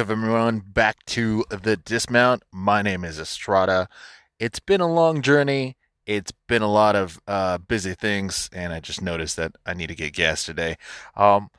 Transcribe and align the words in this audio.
Welcome 0.00 0.24
everyone 0.24 0.60
back 0.60 1.04
to 1.08 1.44
the 1.50 1.76
dismount. 1.76 2.42
My 2.50 2.80
name 2.80 3.04
is 3.04 3.20
Estrada. 3.20 3.86
It's 4.38 4.58
been 4.58 4.80
a 4.80 4.90
long 4.90 5.20
journey. 5.20 5.76
It's 6.06 6.32
been 6.48 6.62
a 6.62 6.72
lot 6.72 6.96
of 6.96 7.20
uh, 7.28 7.58
busy 7.58 7.92
things, 7.92 8.48
and 8.50 8.72
I 8.72 8.80
just 8.80 9.02
noticed 9.02 9.36
that 9.36 9.56
I 9.66 9.74
need 9.74 9.88
to 9.88 9.94
get 9.94 10.14
gas 10.14 10.42
today. 10.42 10.76
Um, 11.16 11.50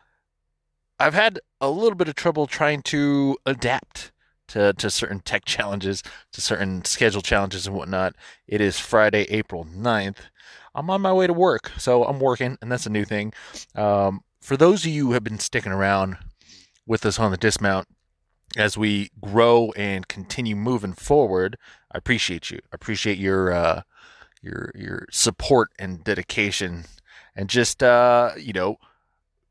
I've 1.00 1.14
had 1.14 1.39
a 1.62 1.69
little 1.69 1.94
bit 1.94 2.08
of 2.08 2.16
trouble 2.16 2.47
trying 2.47 2.81
to 2.86 3.38
adapt 3.45 4.12
to, 4.47 4.73
to 4.73 4.89
certain 4.89 5.19
tech 5.19 5.45
challenges, 5.45 6.02
to 6.34 6.42
certain 6.42 6.84
schedule 6.84 7.22
challenges 7.22 7.67
and 7.67 7.75
whatnot. 7.75 8.16
It 8.47 8.59
is 8.59 8.80
Friday, 8.80 9.28
April 9.30 9.66
9th. 9.66 10.17
I'm 10.73 10.89
on 10.89 11.02
my 11.02 11.14
way 11.14 11.28
to 11.28 11.34
work, 11.34 11.73
so 11.78 12.06
I'm 12.06 12.19
working, 12.19 12.58
and 12.59 12.72
that's 12.72 12.88
a 12.88 12.92
new 12.92 13.06
thing. 13.06 13.34
Um, 13.75 14.23
for 14.42 14.58
those 14.58 14.84
of 14.84 14.92
you 14.92 15.06
who 15.06 15.14
have 15.14 15.23
been 15.23 15.38
sticking 15.38 15.72
around 15.72 16.17
with 16.88 17.06
us 17.06 17.19
on 17.19 17.30
the 17.30 17.38
dismount 17.38 17.88
as 18.58 18.78
we 18.78 19.12
grow 19.22 19.72
and 19.76 20.08
continue 20.08 20.56
moving 20.56 20.94
forward. 20.94 21.58
I 21.92 21.98
appreciate 21.98 22.52
you. 22.52 22.60
I 22.66 22.76
appreciate 22.76 23.18
your 23.18 23.54
uh, 23.54 23.82
your 24.42 24.72
your 24.76 25.08
support 25.12 25.72
and 25.80 26.04
dedication, 26.04 26.86
and 27.36 27.50
just 27.50 27.82
uh, 27.82 28.32
you 28.38 28.54
know 28.54 28.78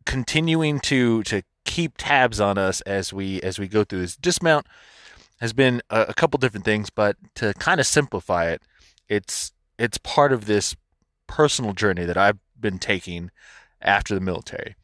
continuing 0.05 0.81
to 0.81 1.23
to 1.25 1.43
keep 1.65 1.95
tabs 1.97 2.41
on 2.41 2.59
us 2.59 2.81
as 2.83 3.13
we 3.13 3.41
as 3.43 3.59
we 3.59 3.69
go 3.69 3.85
through 3.85 4.01
this 4.01 4.17
dismount 4.17 4.67
has 5.41 5.53
been 5.53 5.81
a, 5.91 6.07
a 6.09 6.15
couple 6.15 6.39
different 6.39 6.65
things, 6.65 6.91
but 6.91 7.17
to 7.35 7.55
kind 7.55 7.81
of 7.81 7.87
simplify 7.87 8.47
it, 8.49 8.63
it's 9.09 9.53
it's 9.79 9.99
part 9.99 10.33
of 10.33 10.47
this 10.47 10.77
personal 11.27 11.73
journey 11.73 12.05
that 12.05 12.17
I've 12.17 12.39
been 12.59 12.79
taking 12.79 13.31
after 13.81 14.15
the 14.15 14.21
military, 14.21 14.77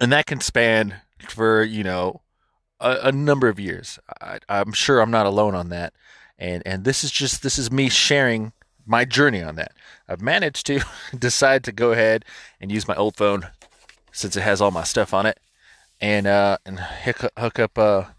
and 0.00 0.12
that 0.12 0.26
can 0.26 0.40
span 0.40 0.96
for 1.28 1.62
you 1.62 1.82
know 1.82 2.22
a, 2.80 2.98
a 3.04 3.12
number 3.12 3.48
of 3.48 3.58
years. 3.58 3.98
I, 4.20 4.38
I'm 4.48 4.72
sure 4.72 5.00
I'm 5.00 5.10
not 5.10 5.26
alone 5.26 5.54
on 5.54 5.68
that, 5.70 5.92
and 6.38 6.62
and 6.66 6.84
this 6.84 7.04
is 7.04 7.10
just 7.10 7.42
this 7.42 7.58
is 7.58 7.70
me 7.70 7.88
sharing 7.88 8.52
my 8.86 9.04
journey 9.04 9.42
on 9.42 9.56
that. 9.56 9.72
I've 10.08 10.22
managed 10.22 10.66
to 10.66 10.80
decide 11.18 11.64
to 11.64 11.72
go 11.72 11.92
ahead 11.92 12.24
and 12.60 12.72
use 12.72 12.88
my 12.88 12.96
old 12.96 13.16
phone 13.16 13.48
since 14.12 14.36
it 14.36 14.42
has 14.42 14.60
all 14.60 14.70
my 14.70 14.84
stuff 14.84 15.12
on 15.12 15.26
it, 15.26 15.38
and 16.00 16.26
uh, 16.26 16.58
and 16.64 16.80
hook, 16.80 17.30
hook 17.38 17.58
up 17.58 17.78
a, 17.78 18.14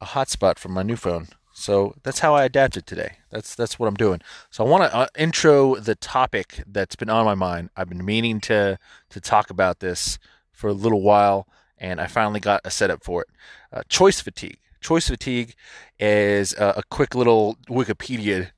a 0.00 0.06
hotspot 0.06 0.58
from 0.58 0.72
my 0.72 0.82
new 0.82 0.96
phone. 0.96 1.28
So 1.52 1.96
that's 2.04 2.20
how 2.20 2.36
I 2.36 2.44
adapted 2.44 2.86
today. 2.86 3.16
That's 3.30 3.56
that's 3.56 3.80
what 3.80 3.88
I'm 3.88 3.96
doing. 3.96 4.20
So 4.50 4.64
I 4.64 4.68
want 4.68 4.84
to 4.84 4.96
uh, 4.96 5.06
intro 5.16 5.74
the 5.74 5.96
topic 5.96 6.62
that's 6.66 6.94
been 6.94 7.10
on 7.10 7.24
my 7.24 7.34
mind. 7.34 7.70
I've 7.76 7.88
been 7.88 8.04
meaning 8.04 8.40
to 8.42 8.78
to 9.10 9.20
talk 9.20 9.50
about 9.50 9.80
this 9.80 10.20
for 10.52 10.68
a 10.68 10.72
little 10.72 11.02
while, 11.02 11.48
and 11.80 12.00
I 12.00 12.06
finally 12.06 12.40
got 12.40 12.60
a 12.64 12.70
setup 12.70 13.04
for 13.04 13.22
it. 13.22 13.28
Uh, 13.72 13.82
choice 13.88 14.20
fatigue. 14.20 14.58
Choice 14.80 15.08
fatigue 15.08 15.54
is 15.98 16.54
uh, 16.54 16.74
a 16.76 16.82
quick 16.90 17.14
little 17.14 17.56
Wikipedia 17.68 18.50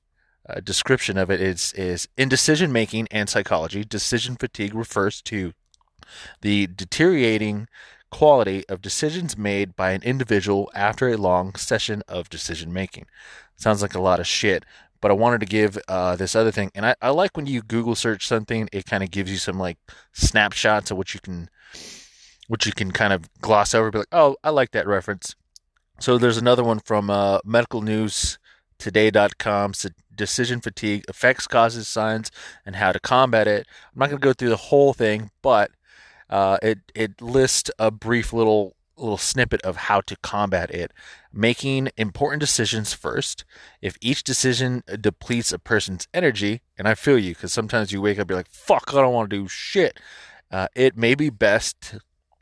uh, 0.48 0.60
description 0.60 1.16
of 1.16 1.30
it. 1.30 1.41
it 1.41 1.48
is 1.48 1.72
is 1.75 2.09
in 2.16 2.28
decision 2.28 2.72
making 2.72 3.09
and 3.10 3.28
psychology. 3.28 3.84
Decision 3.84 4.36
fatigue 4.36 4.75
refers 4.75 5.22
to 5.22 5.53
the 6.41 6.66
deteriorating 6.66 7.69
quality 8.10 8.69
of 8.69 8.82
decisions 8.82 9.38
made 9.38 9.76
by 9.76 9.92
an 9.92 10.03
individual 10.03 10.70
after 10.75 11.09
a 11.09 11.16
long 11.16 11.54
session 11.54 12.03
of 12.09 12.28
decision 12.28 12.72
making. 12.72 13.06
Sounds 13.56 13.82
like 13.82 13.94
a 13.94 14.00
lot 14.00 14.20
of 14.20 14.26
shit, 14.26 14.64
but 15.00 15.10
I 15.10 15.14
wanted 15.14 15.41
to 15.41 15.47
give 15.47 15.78
uh, 15.88 16.16
this 16.16 16.34
other 16.34 16.50
thing. 16.50 16.70
And 16.75 16.84
I, 16.84 16.94
I 17.00 17.10
like 17.10 17.36
when 17.36 17.47
you 17.47 17.62
Google 17.62 17.94
search 17.94 18.26
something, 18.26 18.69
it 18.72 18.86
kind 18.86 19.04
of 19.04 19.10
gives 19.10 19.30
you 19.30 19.38
some 19.38 19.59
like 19.59 19.78
snapshots 20.12 20.91
of 20.91 20.97
what 20.97 21.14
you 21.14 21.20
can 21.20 21.48
which 22.50 22.66
you 22.66 22.72
can 22.72 22.90
kind 22.90 23.12
of 23.12 23.30
gloss 23.40 23.76
over, 23.76 23.92
be 23.92 23.98
like, 23.98 24.08
oh, 24.10 24.34
I 24.42 24.50
like 24.50 24.72
that 24.72 24.88
reference. 24.88 25.36
So 26.00 26.18
there's 26.18 26.36
another 26.36 26.64
one 26.64 26.80
from 26.80 27.08
uh, 27.08 27.38
medicalnewstoday.com. 27.42 29.74
So 29.74 29.90
decision 30.12 30.60
fatigue, 30.60 31.04
effects, 31.08 31.46
causes, 31.46 31.86
signs, 31.86 32.32
and 32.66 32.74
how 32.74 32.90
to 32.90 32.98
combat 32.98 33.46
it. 33.46 33.68
I'm 33.94 34.00
not 34.00 34.10
going 34.10 34.20
to 34.20 34.26
go 34.26 34.32
through 34.32 34.48
the 34.48 34.56
whole 34.56 34.92
thing, 34.92 35.30
but 35.42 35.70
uh, 36.28 36.58
it 36.60 36.80
it 36.92 37.22
lists 37.22 37.70
a 37.78 37.92
brief 37.92 38.32
little 38.32 38.74
little 38.96 39.16
snippet 39.16 39.62
of 39.62 39.76
how 39.76 40.00
to 40.00 40.16
combat 40.16 40.72
it. 40.72 40.92
Making 41.32 41.90
important 41.96 42.40
decisions 42.40 42.92
first. 42.92 43.44
If 43.80 43.96
each 44.00 44.24
decision 44.24 44.82
depletes 45.00 45.52
a 45.52 45.60
person's 45.60 46.08
energy, 46.12 46.62
and 46.76 46.88
I 46.88 46.96
feel 46.96 47.16
you 47.16 47.34
because 47.34 47.52
sometimes 47.52 47.92
you 47.92 48.02
wake 48.02 48.18
up, 48.18 48.28
you're 48.28 48.40
like, 48.40 48.50
fuck, 48.50 48.86
I 48.88 49.02
don't 49.02 49.14
want 49.14 49.30
to 49.30 49.36
do 49.36 49.46
shit. 49.46 50.00
Uh, 50.50 50.66
it 50.74 50.96
may 50.96 51.14
be 51.14 51.30
best 51.30 51.94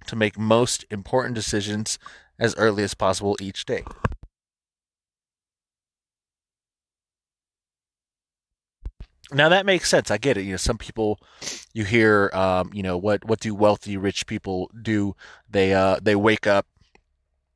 to 0.09 0.17
make 0.17 0.39
most 0.39 0.85
important 0.91 1.35
decisions 1.35 1.99
as 2.39 2.55
early 2.57 2.83
as 2.83 2.95
possible 2.95 3.37
each 3.41 3.65
day. 3.65 3.85
Now 9.31 9.51
that 9.51 9.67
makes 9.67 9.89
sense. 9.91 10.11
I 10.11 10.17
get 10.17 10.39
it. 10.39 10.43
You 10.43 10.53
know, 10.53 10.57
some 10.57 10.79
people 10.79 11.21
you 11.75 11.85
hear, 11.85 12.31
um, 12.33 12.71
you 12.73 12.83
know, 12.83 12.97
what 12.97 13.25
what 13.27 13.41
do 13.41 13.55
wealthy 13.55 13.97
rich 13.97 14.27
people 14.27 14.71
do? 14.81 15.15
They 15.49 15.75
uh, 15.75 15.99
they 16.01 16.17
wake 16.17 16.47
up 16.47 16.67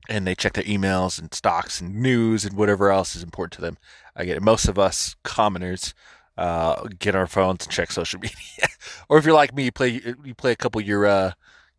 and 0.08 0.26
they 0.26 0.34
check 0.34 0.52
their 0.54 0.64
emails 0.64 1.19
and 1.19 1.32
stocks 1.32 1.80
and 1.80 1.94
news 1.96 2.44
and 2.44 2.56
whatever 2.56 2.90
else 2.90 3.16
is 3.16 3.22
important 3.22 3.52
to 3.54 3.60
them. 3.62 3.78
I 4.14 4.24
get 4.24 4.36
it. 4.36 4.42
Most 4.42 4.69
of 4.69 4.78
us 4.78 5.16
commoners 5.22 5.94
uh, 6.36 6.88
get 6.98 7.14
our 7.14 7.26
phones 7.26 7.64
and 7.64 7.72
check 7.72 7.90
social 7.90 8.20
media, 8.22 8.69
or 9.08 9.19
if 9.19 9.24
you're 9.24 9.34
like 9.34 9.54
me, 9.54 9.64
you 9.64 9.72
play 9.72 10.00
you 10.24 10.34
play 10.34 10.52
a 10.52 10.56
couple 10.56 10.80
of 10.80 10.86
your 10.86 11.06
uh, 11.06 11.32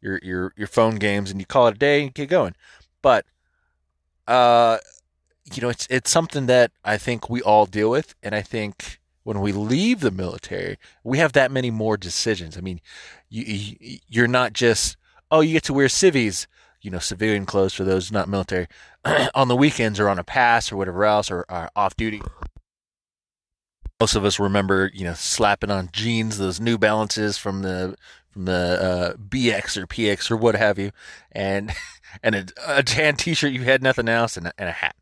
your 0.04 0.20
your 0.22 0.54
your 0.56 0.68
phone 0.68 0.96
games 0.96 1.32
and 1.32 1.40
you 1.40 1.46
call 1.46 1.68
it 1.68 1.76
a 1.76 1.80
day 1.80 2.04
and 2.04 2.14
get 2.14 2.30
going. 2.30 2.56
But 3.02 3.26
uh, 4.28 4.78
you 5.54 5.62
know, 5.62 5.70
it's 5.70 5.88
it's 5.90 6.12
something 6.12 6.46
that 6.48 6.72
I 6.84 6.98
think 6.98 7.30
we 7.30 7.42
all 7.42 7.66
deal 7.66 7.90
with, 7.90 8.14
and 8.22 8.36
I 8.36 8.42
think 8.42 9.00
when 9.24 9.40
we 9.40 9.54
leave 9.54 10.02
the 10.02 10.12
military, 10.12 10.78
we 11.04 11.18
have 11.18 11.32
that 11.34 11.52
many 11.52 11.72
more 11.72 11.96
decisions. 11.98 12.58
I 12.58 12.62
mean, 12.62 12.82
you, 13.30 13.98
you're 14.08 14.28
not 14.28 14.54
just 14.54 14.98
oh, 15.32 15.42
you 15.42 15.54
get 15.54 15.64
to 15.64 15.74
wear 15.74 15.90
civvies, 15.90 16.48
you 16.82 16.92
know, 16.92 17.00
civilian 17.00 17.46
clothes 17.46 17.74
for 17.74 17.84
those 17.84 18.12
not 18.12 18.30
military, 18.30 18.68
on 19.34 19.48
the 19.48 19.56
weekends 19.56 20.00
or 20.00 20.08
on 20.08 20.20
a 20.20 20.24
pass 20.24 20.72
or 20.72 20.78
whatever 20.78 21.06
else 21.06 21.32
or, 21.32 21.44
or 21.50 21.70
off 21.76 21.96
duty. 21.96 22.22
Most 24.00 24.16
of 24.16 24.26
us 24.26 24.40
remember, 24.40 24.92
you 24.94 25.06
know, 25.06 25.14
slapping 25.14 25.72
on 25.72 25.90
jeans, 25.92 26.38
those 26.38 26.60
New 26.60 26.78
Balances 26.78 27.38
from 27.38 27.62
the 27.62 27.96
from 28.34 28.46
the 28.46 28.52
uh, 28.52 29.14
BX 29.18 29.78
or 29.78 29.88
PX 29.88 30.30
or 30.30 30.38
what 30.38 30.56
have 30.56 30.80
you, 30.80 30.92
and 31.32 31.72
and 32.24 32.36
a, 32.36 32.46
a 32.68 32.84
tan 32.84 33.16
T-shirt. 33.16 33.52
You 33.52 33.64
had 33.64 33.82
nothing 33.82 34.10
else, 34.10 34.36
and 34.36 34.48
a, 34.48 34.54
and 34.58 34.68
a 34.70 34.74
hat, 34.74 34.96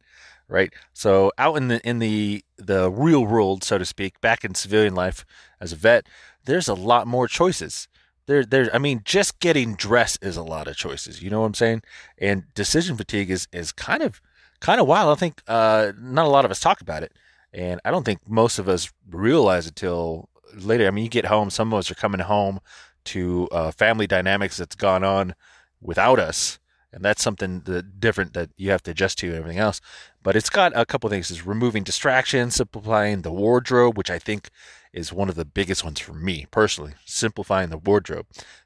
right? 0.48 0.74
So 0.94 1.31
out 1.38 1.56
in 1.56 1.69
the 1.69 1.88
in 1.88 2.00
the 2.00 2.44
the 2.57 2.92
real 2.92 3.25
world, 3.25 3.63
so 3.63 3.78
to 3.78 3.86
speak, 3.86 4.19
back 4.22 4.44
in 4.44 4.54
civilian 4.54 4.94
life 4.94 5.25
as 5.60 5.72
a 5.72 5.78
vet, 5.78 6.06
there's 6.45 6.68
a 6.68 6.74
lot 6.74 7.07
more 7.07 7.28
choices. 7.28 7.88
There, 8.28 8.45
there. 8.45 8.69
I 8.74 8.78
mean, 8.78 9.01
just 9.04 9.39
getting 9.39 9.75
dressed 9.75 10.24
is 10.24 10.38
a 10.38 10.44
lot 10.44 10.68
of 10.68 10.75
choices. 10.75 11.24
You 11.24 11.30
know 11.30 11.42
what 11.42 11.48
I'm 11.48 11.54
saying? 11.54 11.81
And 12.18 12.44
decision 12.54 12.95
fatigue 12.98 13.31
is 13.31 13.48
is 13.51 13.72
kind 13.72 14.04
of 14.04 14.22
kind 14.60 14.80
of 14.80 14.88
wild. 14.88 15.16
I 15.16 15.19
think 15.19 15.42
uh, 15.48 15.94
not 16.00 16.25
a 16.25 16.30
lot 16.30 16.45
of 16.45 16.51
us 16.51 16.60
talk 16.60 16.81
about 16.81 17.04
it, 17.04 17.13
and 17.54 17.81
I 17.84 17.92
don't 17.92 18.06
think 18.06 18.19
most 18.27 18.60
of 18.60 18.69
us 18.69 18.92
realize 19.10 19.68
it 19.68 19.75
till 19.75 20.30
later. 20.56 20.88
I 20.88 20.92
mean, 20.92 21.04
you 21.04 21.10
get 21.10 21.25
home. 21.25 21.50
Some 21.50 21.74
of 21.74 21.80
us 21.80 21.92
are 21.92 21.95
coming 21.95 22.22
home 22.22 22.60
to 23.06 23.48
uh, 23.51 23.71
family 23.71 24.07
dynamics 24.07 24.57
that's 24.57 24.75
gone 24.75 25.03
on 25.03 25.36
without 25.81 26.19
us. 26.19 26.59
And 26.94 27.06
that's 27.06 27.24
something 27.24 27.62
that 27.62 28.01
different 28.01 28.33
that 28.33 28.50
you 28.57 28.71
have 28.71 28.83
to 28.83 28.92
adjust 28.92 29.18
to 29.19 29.27
and 29.27 29.36
everything 29.38 29.59
else. 29.59 29.80
But 30.21 30.36
it's 30.36 30.50
got 30.50 30.74
a 30.75 30.86
couple 30.86 31.09
things. 31.09 31.31
Is 31.31 31.45
removing 31.45 31.83
distractions, 31.83 32.56
simplifying 32.56 33.21
the 33.21 33.31
wardrobe, 33.31 33.98
which 33.98 34.09
I 34.09 34.19
think 34.19 34.50
is 34.92 35.13
one 35.13 35.30
of 35.30 35.36
the 35.36 35.45
biggest 35.45 35.86
ones 35.86 36.01
for 36.01 36.13
me 36.13 36.48
personally. 36.51 36.94
Simplifying 37.06 37.69
the 37.69 37.77
wardrobe, 37.77 38.25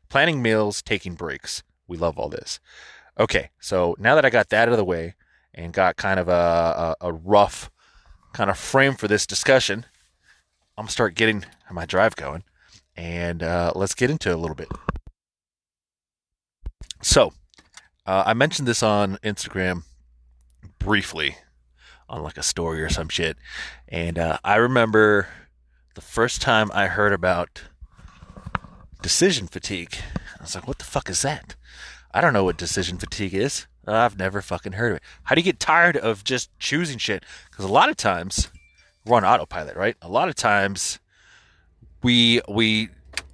planning 0.09 0.41
meals, 0.41 0.81
taking 0.81 1.13
breaks. 1.13 1.61
We 1.87 1.97
love 1.97 2.17
all 2.17 2.29
this. 2.29 2.59
Okay, 3.19 3.51
so 3.59 3.95
now 3.99 4.15
that 4.15 4.25
I 4.25 4.31
got 4.31 4.49
that 4.49 4.67
out 4.67 4.71
of 4.71 4.77
the 4.77 4.83
way 4.83 5.13
and 5.53 5.71
got 5.71 5.95
kind 5.95 6.19
of 6.19 6.27
a, 6.27 6.95
a, 6.99 7.09
a 7.09 7.13
rough 7.13 7.69
kind 8.33 8.49
of 8.49 8.57
frame 8.57 8.95
for 8.95 9.07
this 9.07 9.27
discussion, 9.27 9.85
I'm 10.77 10.85
gonna 10.85 10.91
start 10.91 11.13
getting 11.15 11.45
my 11.71 11.85
drive 11.85 12.15
going 12.15 12.43
and 12.95 13.43
uh, 13.43 13.71
let's 13.75 13.95
get 13.95 14.09
into 14.09 14.29
it 14.29 14.33
a 14.33 14.37
little 14.37 14.55
bit. 14.55 14.69
So, 17.01 17.33
uh, 18.05 18.23
I 18.25 18.33
mentioned 18.33 18.67
this 18.67 18.83
on 18.83 19.17
Instagram 19.23 19.83
briefly 20.79 21.37
on 22.07 22.23
like 22.23 22.37
a 22.37 22.43
story 22.43 22.81
or 22.81 22.89
some 22.89 23.09
shit, 23.09 23.37
and 23.87 24.17
uh, 24.17 24.37
I 24.43 24.55
remember 24.55 25.27
the 25.95 26.01
first 26.01 26.41
time 26.41 26.71
I 26.73 26.87
heard 26.87 27.13
about 27.13 27.63
decision 29.01 29.47
fatigue. 29.47 29.95
I 30.39 30.43
was 30.43 30.55
like, 30.55 30.67
"What 30.67 30.79
the 30.79 30.85
fuck 30.85 31.09
is 31.09 31.21
that?" 31.21 31.55
I 32.15 32.21
don't 32.21 32.33
know 32.33 32.45
what 32.45 32.57
decision 32.57 32.97
fatigue 32.97 33.33
is. 33.33 33.67
I've 33.85 34.17
never 34.17 34.41
fucking 34.41 34.73
heard 34.73 34.91
of 34.91 34.97
it. 34.97 35.03
How 35.23 35.35
do 35.35 35.41
you 35.41 35.45
get 35.45 35.59
tired 35.59 35.97
of 35.97 36.23
just 36.23 36.49
choosing 36.59 36.97
shit? 36.97 37.23
Because 37.51 37.65
a 37.65 37.71
lot 37.71 37.89
of 37.89 37.97
times 37.97 38.49
we're 39.05 39.17
on 39.17 39.25
autopilot, 39.25 39.75
right? 39.75 39.95
A 40.01 40.07
lot 40.07 40.29
of 40.29 40.35
times 40.35 40.99
we 42.05 42.39
we 42.47 42.89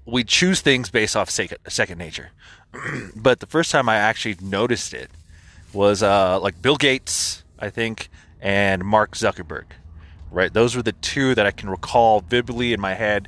we 0.06 0.24
choose 0.24 0.62
things 0.62 0.90
based 0.90 1.18
off 1.18 1.30
second, 1.30 1.58
second 1.68 1.98
nature. 1.98 2.32
but 3.16 3.42
the 3.42 3.46
first 3.46 3.70
time 3.70 3.90
I 3.90 3.98
actually 3.98 4.38
noticed 4.42 4.94
it 4.94 5.12
was 5.74 6.02
uh, 6.02 6.40
like 6.40 6.62
Bill 6.62 6.78
Gates, 6.78 7.44
I 7.60 7.70
think, 7.70 8.08
and 8.40 8.86
Mark 8.86 9.16
Zuckerberg. 9.16 9.66
Right, 10.32 10.54
those 10.54 10.78
were 10.78 10.82
the 10.82 10.94
two 10.94 11.36
that 11.36 11.46
I 11.46 11.52
can 11.52 11.70
recall 11.70 12.22
vividly 12.22 12.72
in 12.72 12.80
my 12.80 12.94
head. 12.94 13.28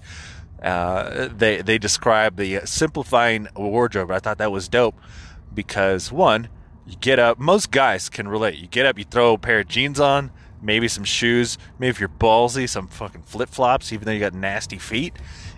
Uh, 0.61 1.27
they 1.27 1.61
they 1.61 1.77
describe 1.77 2.37
the 2.37 2.61
simplifying 2.63 3.49
wardrobe. 3.53 4.11
I 4.11 4.19
thought 4.19 4.37
that 4.37 4.53
was 4.53 4.69
dope 4.69 4.95
because 5.53 6.09
one, 6.09 6.47
you 6.87 6.95
get 6.95 7.19
up. 7.19 7.37
Most 7.37 7.69
guys 7.69 8.07
can 8.07 8.29
relate. 8.29 8.59
You 8.59 8.67
get 8.67 8.85
up, 8.85 8.97
you 8.97 9.03
throw 9.03 9.33
a 9.33 9.37
pair 9.37 9.59
of 9.59 9.67
jeans 9.67 9.99
on, 9.99 10.31
maybe 10.63 10.87
some 10.87 11.03
shoes, 11.03 11.57
maybe 11.77 11.89
if 11.89 11.99
you're 11.99 12.09
ballsy, 12.09 12.67
some 12.67 12.87
fucking 12.87 13.23
flip 13.23 13.49
flops, 13.49 13.91
even 13.91 14.05
though 14.05 14.11
you 14.11 14.19
got 14.19 14.33
nasty 14.33 14.77
feet, 14.77 15.13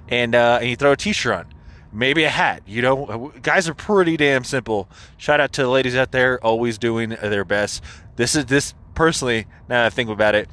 and 0.09 0.35
uh, 0.35 0.59
and 0.59 0.69
you 0.69 0.75
throw 0.75 0.91
a 0.93 0.97
t-shirt 0.97 1.33
on, 1.33 1.53
maybe 1.93 2.23
a 2.23 2.29
hat. 2.29 2.63
You 2.65 2.81
know, 2.81 3.31
guys 3.41 3.69
are 3.69 3.73
pretty 3.73 4.17
damn 4.17 4.43
simple. 4.43 4.89
Shout 5.17 5.39
out 5.39 5.53
to 5.53 5.63
the 5.63 5.69
ladies 5.69 5.95
out 5.95 6.11
there, 6.11 6.43
always 6.43 6.77
doing 6.77 7.09
their 7.09 7.45
best. 7.45 7.83
This 8.15 8.35
is 8.35 8.47
this 8.47 8.73
personally. 8.95 9.45
Now 9.69 9.83
that 9.83 9.85
I 9.85 9.89
think 9.89 10.09
about 10.09 10.35
it, 10.35 10.49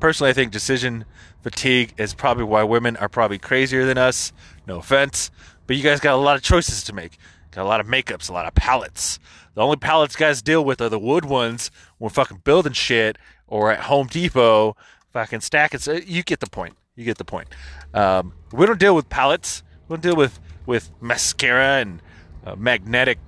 personally, 0.00 0.30
I 0.30 0.34
think 0.34 0.52
decision 0.52 1.04
fatigue 1.42 1.94
is 1.98 2.14
probably 2.14 2.44
why 2.44 2.62
women 2.62 2.96
are 2.96 3.08
probably 3.08 3.38
crazier 3.38 3.84
than 3.84 3.98
us. 3.98 4.32
No 4.66 4.78
offense, 4.78 5.30
but 5.66 5.76
you 5.76 5.82
guys 5.82 6.00
got 6.00 6.14
a 6.14 6.16
lot 6.16 6.36
of 6.36 6.42
choices 6.42 6.84
to 6.84 6.92
make. 6.92 7.18
Got 7.50 7.62
a 7.62 7.68
lot 7.68 7.80
of 7.80 7.86
makeups, 7.86 8.28
a 8.28 8.32
lot 8.32 8.46
of 8.46 8.54
palettes. 8.54 9.18
The 9.54 9.62
only 9.62 9.76
palettes 9.76 10.14
guys 10.14 10.42
deal 10.42 10.64
with 10.64 10.80
are 10.80 10.88
the 10.88 10.98
wood 10.98 11.24
ones 11.24 11.70
when 11.96 12.10
fucking 12.10 12.42
building 12.44 12.74
shit 12.74 13.18
or 13.48 13.72
at 13.72 13.80
Home 13.80 14.06
Depot, 14.06 14.76
fucking 15.12 15.40
stacking. 15.40 15.80
So 15.80 15.92
you 15.92 16.22
get 16.22 16.40
the 16.40 16.48
point. 16.48 16.76
You 16.94 17.04
get 17.04 17.18
the 17.18 17.24
point. 17.24 17.48
Um, 17.94 18.34
we 18.52 18.66
don't 18.66 18.78
deal 18.78 18.94
with 18.94 19.08
palettes. 19.08 19.62
We 19.88 19.94
don't 19.94 20.02
deal 20.02 20.16
with 20.16 20.38
with 20.66 20.90
mascara 21.00 21.80
and 21.80 22.02
uh, 22.44 22.54
magnetic 22.56 23.18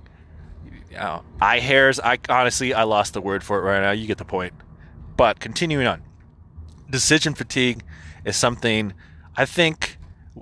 uh, 0.97 1.21
eye 1.39 1.59
hairs. 1.59 1.99
I 1.99 2.19
honestly, 2.29 2.73
I 2.73 2.83
lost 2.83 3.13
the 3.13 3.21
word 3.21 3.43
for 3.43 3.57
it 3.59 3.61
right 3.61 3.81
now. 3.81 3.91
You 3.91 4.07
get 4.07 4.17
the 4.17 4.25
point. 4.25 4.53
But 5.17 5.39
continuing 5.39 5.87
on, 5.87 6.01
decision 6.89 7.33
fatigue 7.33 7.83
is 8.25 8.35
something 8.35 8.93
I 9.35 9.45
think 9.45 9.97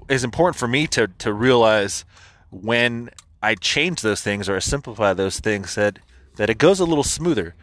is 0.08 0.24
important 0.24 0.56
for 0.58 0.68
me 0.68 0.88
to 0.88 1.08
to 1.20 1.34
realize 1.34 2.06
when 2.50 3.10
I 3.42 3.56
change 3.56 4.02
those 4.02 4.22
things 4.22 4.50
or 4.50 4.60
simplify 4.60 5.14
those 5.14 5.40
things 5.40 5.76
that 5.76 6.00
that 6.36 6.50
it 6.50 6.58
goes 6.58 6.80
a 6.80 6.86
little 6.86 7.04
smoother. 7.04 7.56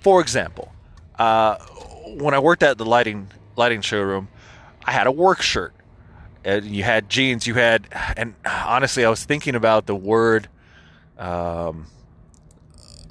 For 0.00 0.20
example, 0.20 0.72
uh, 1.20 1.58
when 2.16 2.32
I 2.32 2.38
worked 2.38 2.62
at 2.62 2.78
the 2.78 2.84
lighting 2.86 3.28
lighting 3.54 3.82
showroom, 3.82 4.28
I 4.84 4.92
had 4.92 5.06
a 5.06 5.12
work 5.12 5.42
shirt. 5.42 5.74
And 6.42 6.64
you 6.64 6.82
had 6.82 7.10
jeans. 7.10 7.46
You 7.46 7.54
had, 7.54 7.86
and 8.16 8.34
honestly, 8.46 9.04
I 9.04 9.10
was 9.10 9.22
thinking 9.24 9.54
about 9.54 9.84
the 9.84 9.94
word 9.94 10.48
um, 11.18 11.86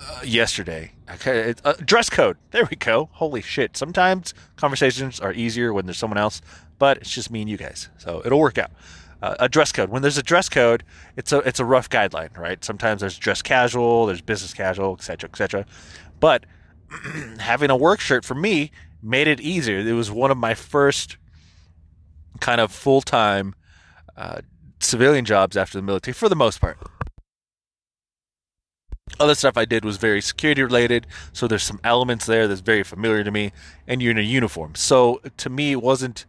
uh, 0.01 0.21
yesterday. 0.23 0.93
Okay, 1.13 1.53
uh, 1.63 1.73
dress 1.73 2.09
code. 2.09 2.37
There 2.49 2.67
we 2.69 2.75
go. 2.75 3.09
Holy 3.13 3.43
shit! 3.43 3.77
Sometimes 3.77 4.33
conversations 4.55 5.19
are 5.19 5.31
easier 5.31 5.71
when 5.71 5.85
there's 5.85 5.99
someone 5.99 6.17
else, 6.17 6.41
but 6.79 6.97
it's 6.97 7.11
just 7.11 7.29
me 7.29 7.41
and 7.41 7.49
you 7.49 7.57
guys, 7.57 7.89
so 7.99 8.23
it'll 8.25 8.39
work 8.39 8.57
out. 8.57 8.71
Uh, 9.21 9.35
a 9.39 9.49
dress 9.49 9.71
code. 9.71 9.89
When 9.89 10.01
there's 10.01 10.17
a 10.17 10.23
dress 10.23 10.49
code, 10.49 10.83
it's 11.15 11.31
a 11.31 11.39
it's 11.39 11.59
a 11.59 11.65
rough 11.65 11.89
guideline, 11.89 12.35
right? 12.35 12.63
Sometimes 12.65 13.01
there's 13.01 13.17
dress 13.17 13.43
casual, 13.43 14.07
there's 14.07 14.21
business 14.21 14.53
casual, 14.53 14.93
etc., 14.93 15.29
etc. 15.29 15.65
But 16.19 16.45
having 17.39 17.69
a 17.69 17.77
work 17.77 17.99
shirt 17.99 18.25
for 18.25 18.35
me 18.35 18.71
made 19.01 19.27
it 19.27 19.39
easier. 19.39 19.79
It 19.79 19.93
was 19.93 20.11
one 20.11 20.31
of 20.31 20.37
my 20.37 20.53
first 20.53 21.17
kind 22.39 22.61
of 22.61 22.71
full 22.71 23.01
time 23.01 23.55
uh, 24.15 24.41
civilian 24.79 25.25
jobs 25.25 25.57
after 25.57 25.77
the 25.77 25.81
military, 25.81 26.13
for 26.13 26.29
the 26.29 26.35
most 26.35 26.59
part. 26.61 26.77
Other 29.19 29.35
stuff 29.35 29.57
I 29.57 29.65
did 29.65 29.83
was 29.83 29.97
very 29.97 30.21
security 30.21 30.61
related, 30.61 31.07
so 31.33 31.47
there's 31.47 31.63
some 31.63 31.79
elements 31.83 32.25
there 32.25 32.47
that's 32.47 32.61
very 32.61 32.83
familiar 32.83 33.23
to 33.23 33.31
me, 33.31 33.51
and 33.87 34.01
you're 34.01 34.11
in 34.11 34.17
a 34.17 34.21
uniform. 34.21 34.75
So 34.75 35.21
to 35.37 35.49
me, 35.49 35.71
it 35.71 35.81
wasn't 35.81 36.25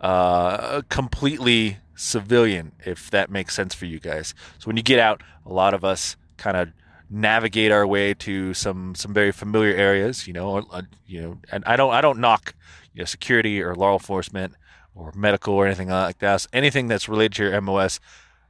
uh, 0.00 0.82
completely 0.88 1.78
civilian, 1.96 2.72
if 2.84 3.10
that 3.10 3.30
makes 3.30 3.54
sense 3.54 3.74
for 3.74 3.86
you 3.86 3.98
guys. 3.98 4.34
So 4.58 4.66
when 4.66 4.76
you 4.76 4.82
get 4.82 4.98
out, 4.98 5.22
a 5.44 5.52
lot 5.52 5.74
of 5.74 5.84
us 5.84 6.16
kind 6.36 6.56
of 6.56 6.68
navigate 7.10 7.72
our 7.72 7.86
way 7.86 8.14
to 8.14 8.54
some 8.54 8.94
some 8.94 9.12
very 9.12 9.32
familiar 9.32 9.74
areas, 9.74 10.26
you 10.26 10.32
know, 10.32 10.58
uh, 10.70 10.82
you 11.06 11.20
know, 11.20 11.38
and 11.50 11.64
I 11.66 11.76
don't 11.76 11.92
I 11.92 12.00
don't 12.00 12.18
knock 12.18 12.54
you 12.94 13.00
know 13.00 13.04
security 13.04 13.62
or 13.62 13.74
law 13.74 13.94
enforcement 13.94 14.54
or 14.94 15.12
medical 15.14 15.54
or 15.54 15.66
anything 15.66 15.88
like 15.88 16.18
that. 16.18 16.46
Anything 16.52 16.88
that's 16.88 17.08
related 17.08 17.34
to 17.34 17.44
your 17.44 17.60
MOS 17.60 18.00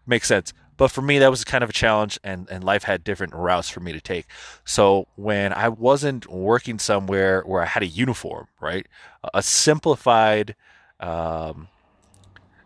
makes 0.06 0.28
sense. 0.28 0.52
But 0.76 0.90
for 0.90 1.02
me, 1.02 1.18
that 1.18 1.30
was 1.30 1.44
kind 1.44 1.62
of 1.62 1.68
a 1.68 1.74
challenge, 1.74 2.18
and, 2.24 2.48
and 2.50 2.64
life 2.64 2.84
had 2.84 3.04
different 3.04 3.34
routes 3.34 3.68
for 3.68 3.80
me 3.80 3.92
to 3.92 4.00
take. 4.00 4.24
So 4.64 5.08
when 5.14 5.52
I 5.52 5.68
wasn't 5.68 6.26
working 6.30 6.78
somewhere 6.78 7.42
where 7.42 7.60
I 7.60 7.66
had 7.66 7.82
a 7.82 7.86
uniform, 7.86 8.48
right, 8.60 8.86
a 9.34 9.42
simplified 9.42 10.56
um, 10.98 11.68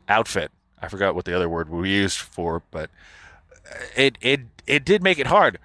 outfit. 0.08 0.52
I 0.80 0.88
forgot 0.88 1.14
what 1.14 1.24
the 1.24 1.34
other 1.34 1.48
word 1.48 1.68
we 1.70 1.90
used 1.90 2.18
for, 2.18 2.62
but 2.70 2.90
it 3.96 4.18
it 4.20 4.40
it 4.66 4.84
did 4.84 5.02
make 5.02 5.18
it 5.18 5.26
hard. 5.26 5.58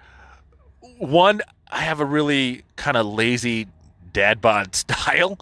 One, 1.00 1.40
I 1.70 1.80
have 1.80 2.00
a 2.00 2.04
really 2.04 2.62
kind 2.76 2.94
of 2.94 3.06
lazy 3.06 3.68
dad 4.12 4.42
bod 4.42 4.74
style. 4.74 5.38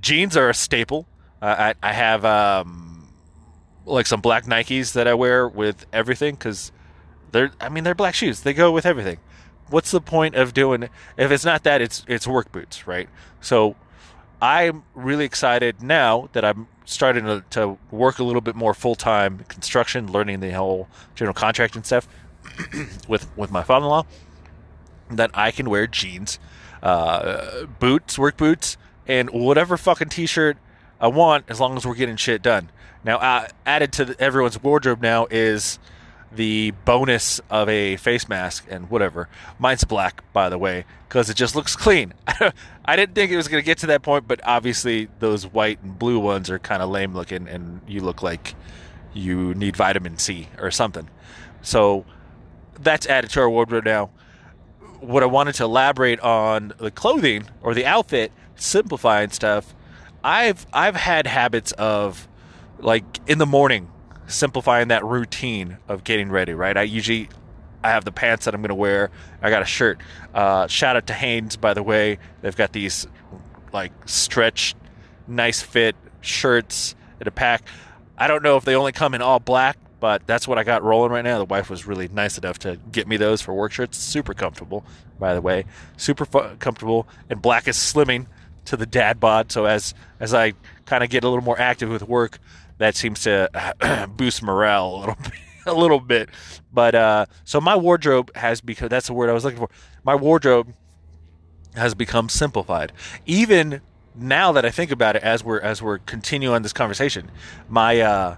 Jeans 0.00 0.36
are 0.36 0.48
a 0.48 0.54
staple. 0.54 1.08
Uh, 1.42 1.72
I 1.82 1.88
I 1.88 1.92
have 1.92 2.24
um, 2.24 3.08
like 3.86 4.06
some 4.06 4.20
black 4.20 4.44
Nikes 4.44 4.92
that 4.92 5.08
I 5.08 5.14
wear 5.14 5.48
with 5.48 5.84
everything 5.92 6.36
because 6.36 6.70
they're 7.32 7.50
I 7.60 7.68
mean 7.70 7.82
they're 7.82 7.96
black 7.96 8.14
shoes. 8.14 8.42
They 8.42 8.54
go 8.54 8.70
with 8.70 8.86
everything. 8.86 9.18
What's 9.68 9.90
the 9.90 10.00
point 10.00 10.36
of 10.36 10.54
doing 10.54 10.88
if 11.16 11.32
it's 11.32 11.44
not 11.44 11.64
that 11.64 11.80
it's 11.80 12.04
it's 12.06 12.28
work 12.28 12.52
boots, 12.52 12.86
right? 12.86 13.08
So 13.40 13.74
I'm 14.40 14.84
really 14.94 15.24
excited 15.24 15.82
now 15.82 16.28
that 16.34 16.44
I'm 16.44 16.68
starting 16.84 17.24
to, 17.24 17.42
to 17.50 17.78
work 17.90 18.20
a 18.20 18.24
little 18.24 18.40
bit 18.40 18.54
more 18.54 18.74
full 18.74 18.94
time 18.94 19.38
construction, 19.48 20.12
learning 20.12 20.38
the 20.38 20.52
whole 20.52 20.88
general 21.16 21.34
contracting 21.34 21.82
stuff 21.82 22.06
with 23.08 23.26
with 23.36 23.50
my 23.50 23.64
father-in-law. 23.64 24.06
That 25.10 25.30
I 25.34 25.50
can 25.50 25.68
wear 25.68 25.86
jeans, 25.86 26.38
uh, 26.82 27.64
boots, 27.78 28.18
work 28.18 28.36
boots, 28.36 28.76
and 29.06 29.30
whatever 29.30 29.76
fucking 29.76 30.08
t-shirt 30.08 30.56
I 31.00 31.08
want 31.08 31.46
as 31.48 31.58
long 31.60 31.76
as 31.76 31.86
we're 31.86 31.94
getting 31.94 32.16
shit 32.16 32.42
done. 32.42 32.70
Now, 33.04 33.16
uh, 33.18 33.48
added 33.64 33.92
to 33.94 34.04
the, 34.04 34.20
everyone's 34.20 34.62
wardrobe 34.62 35.00
now 35.00 35.26
is 35.30 35.78
the 36.32 36.72
bonus 36.84 37.40
of 37.50 37.68
a 37.68 37.96
face 37.96 38.28
mask 38.28 38.66
and 38.68 38.88
whatever. 38.90 39.28
Mine's 39.58 39.84
black, 39.84 40.22
by 40.32 40.48
the 40.48 40.58
way, 40.58 40.84
because 41.08 41.28
it 41.28 41.34
just 41.34 41.56
looks 41.56 41.74
clean. 41.74 42.14
I 42.84 42.96
didn't 42.96 43.14
think 43.14 43.32
it 43.32 43.36
was 43.36 43.48
going 43.48 43.62
to 43.62 43.66
get 43.66 43.78
to 43.78 43.86
that 43.88 44.02
point, 44.02 44.28
but 44.28 44.40
obviously 44.44 45.08
those 45.18 45.46
white 45.46 45.82
and 45.82 45.98
blue 45.98 46.18
ones 46.18 46.50
are 46.50 46.58
kind 46.58 46.82
of 46.82 46.90
lame 46.90 47.14
looking, 47.14 47.48
and 47.48 47.80
you 47.86 48.00
look 48.00 48.22
like 48.22 48.54
you 49.12 49.54
need 49.54 49.76
vitamin 49.76 50.18
C 50.18 50.48
or 50.58 50.70
something. 50.70 51.08
So 51.62 52.04
that's 52.78 53.06
added 53.06 53.30
to 53.30 53.40
our 53.40 53.50
wardrobe 53.50 53.84
now. 53.84 54.10
What 55.00 55.22
I 55.22 55.26
wanted 55.26 55.54
to 55.56 55.64
elaborate 55.64 56.20
on 56.20 56.72
the 56.78 56.90
clothing 56.90 57.48
or 57.62 57.74
the 57.74 57.86
outfit, 57.86 58.32
simplifying 58.56 59.30
stuff. 59.30 59.74
I've 60.22 60.66
I've 60.72 60.96
had 60.96 61.26
habits 61.26 61.72
of 61.72 62.28
like 62.78 63.04
in 63.26 63.38
the 63.38 63.46
morning, 63.46 63.90
simplifying 64.26 64.88
that 64.88 65.04
routine 65.04 65.78
of 65.88 66.04
getting 66.04 66.30
ready. 66.30 66.52
Right, 66.52 66.76
I 66.76 66.82
usually 66.82 67.28
I 67.82 67.90
have 67.90 68.04
the 68.04 68.12
pants 68.12 68.44
that 68.44 68.54
I'm 68.54 68.60
going 68.60 68.68
to 68.68 68.74
wear. 68.74 69.10
I 69.40 69.50
got 69.50 69.62
a 69.62 69.66
shirt. 69.66 70.00
Uh, 70.34 70.66
shout 70.66 70.96
out 70.96 71.06
to 71.06 71.14
Hanes, 71.14 71.56
by 71.56 71.72
the 71.72 71.82
way. 71.82 72.18
They've 72.42 72.56
got 72.56 72.72
these 72.72 73.06
like 73.72 73.92
stretch, 74.06 74.74
nice 75.26 75.62
fit 75.62 75.96
shirts 76.20 76.94
in 77.20 77.26
a 77.28 77.30
pack. 77.30 77.62
I 78.18 78.28
don't 78.28 78.42
know 78.42 78.56
if 78.56 78.64
they 78.64 78.74
only 78.74 78.92
come 78.92 79.14
in 79.14 79.22
all 79.22 79.40
black, 79.40 79.78
but 80.00 80.26
that's 80.26 80.48
what 80.48 80.58
I 80.58 80.64
got 80.64 80.82
rolling 80.82 81.12
right 81.12 81.22
now. 81.22 81.38
The 81.38 81.44
wife 81.44 81.70
was 81.70 81.86
really 81.86 82.08
nice 82.08 82.38
enough 82.38 82.58
to 82.60 82.78
get 82.90 83.06
me 83.06 83.16
those 83.16 83.40
for 83.42 83.54
work 83.54 83.72
shirts. 83.72 83.98
Super 83.98 84.34
comfortable, 84.34 84.84
by 85.18 85.34
the 85.34 85.40
way. 85.40 85.66
Super 85.96 86.24
fu- 86.24 86.56
comfortable. 86.58 87.06
And 87.28 87.40
black 87.40 87.68
is 87.68 87.76
slimming 87.76 88.26
to 88.64 88.76
the 88.76 88.86
dad 88.86 89.20
bod. 89.20 89.52
So 89.52 89.66
as 89.66 89.94
as 90.18 90.34
I 90.34 90.54
kind 90.86 91.04
of 91.04 91.10
get 91.10 91.24
a 91.24 91.28
little 91.28 91.44
more 91.44 91.60
active 91.60 91.90
with 91.90 92.02
work, 92.02 92.38
that 92.78 92.96
seems 92.96 93.22
to 93.22 94.08
boost 94.16 94.42
morale 94.42 94.96
a 94.96 94.98
little 94.98 95.16
bit. 95.22 95.32
a 95.66 95.74
little 95.74 96.00
bit, 96.00 96.30
but 96.72 96.94
uh, 96.94 97.26
so 97.44 97.60
my 97.60 97.76
wardrobe 97.76 98.34
has 98.34 98.62
become 98.62 98.88
that's 98.88 99.08
the 99.08 99.12
word 99.12 99.28
I 99.28 99.34
was 99.34 99.44
looking 99.44 99.58
for. 99.58 99.68
My 100.04 100.14
wardrobe 100.14 100.72
has 101.74 101.94
become 101.94 102.28
simplified. 102.28 102.92
Even 103.26 103.82
now 104.14 104.52
that 104.52 104.64
I 104.64 104.70
think 104.70 104.90
about 104.90 105.16
it, 105.16 105.22
as 105.22 105.44
we're 105.44 105.60
as 105.60 105.82
we're 105.82 105.98
continuing 105.98 106.62
this 106.62 106.72
conversation, 106.72 107.30
my 107.68 108.00
uh, 108.00 108.36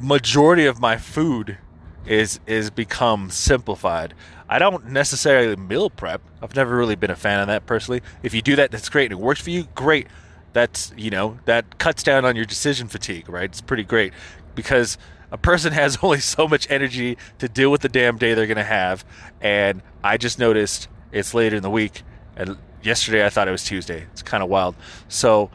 majority 0.00 0.66
of 0.66 0.80
my 0.80 0.96
food 0.96 1.58
is 2.06 2.40
is 2.46 2.70
become 2.70 3.30
simplified. 3.30 4.14
I 4.48 4.58
don't 4.58 4.86
necessarily 4.86 5.56
meal 5.56 5.90
prep. 5.90 6.22
I've 6.40 6.54
never 6.54 6.76
really 6.76 6.94
been 6.94 7.10
a 7.10 7.16
fan 7.16 7.40
of 7.40 7.48
that 7.48 7.66
personally. 7.66 8.00
If 8.22 8.32
you 8.32 8.42
do 8.42 8.54
that, 8.56 8.70
that's 8.70 8.88
great 8.88 9.10
and 9.10 9.20
it 9.20 9.22
works 9.22 9.40
for 9.40 9.50
you. 9.50 9.64
Great 9.74 10.06
that's 10.52 10.90
you 10.96 11.10
know 11.10 11.38
that 11.44 11.78
cuts 11.78 12.02
down 12.02 12.24
on 12.24 12.34
your 12.34 12.46
decision 12.46 12.88
fatigue 12.88 13.28
right 13.28 13.44
it's 13.44 13.60
pretty 13.60 13.82
great 13.82 14.10
because 14.54 14.96
a 15.30 15.36
person 15.36 15.70
has 15.74 15.98
only 16.02 16.18
so 16.18 16.48
much 16.48 16.66
energy 16.70 17.18
to 17.38 17.46
deal 17.46 17.70
with 17.70 17.82
the 17.82 17.90
damn 17.90 18.16
day 18.16 18.32
they're 18.32 18.46
to 18.46 18.64
have 18.64 19.04
and 19.42 19.82
i 20.02 20.16
just 20.16 20.38
noticed 20.38 20.88
it's 21.12 21.34
later 21.34 21.56
in 21.56 21.62
the 21.62 21.70
week, 21.70 22.02
and 22.36 22.58
yesterday 22.82 23.24
I 23.24 23.30
thought 23.30 23.48
it 23.48 23.52
was 23.52 23.64
Tuesday. 23.64 24.06
It's 24.12 24.22
kind 24.22 24.42
of 24.42 24.48
wild. 24.48 24.76
So 25.08 25.50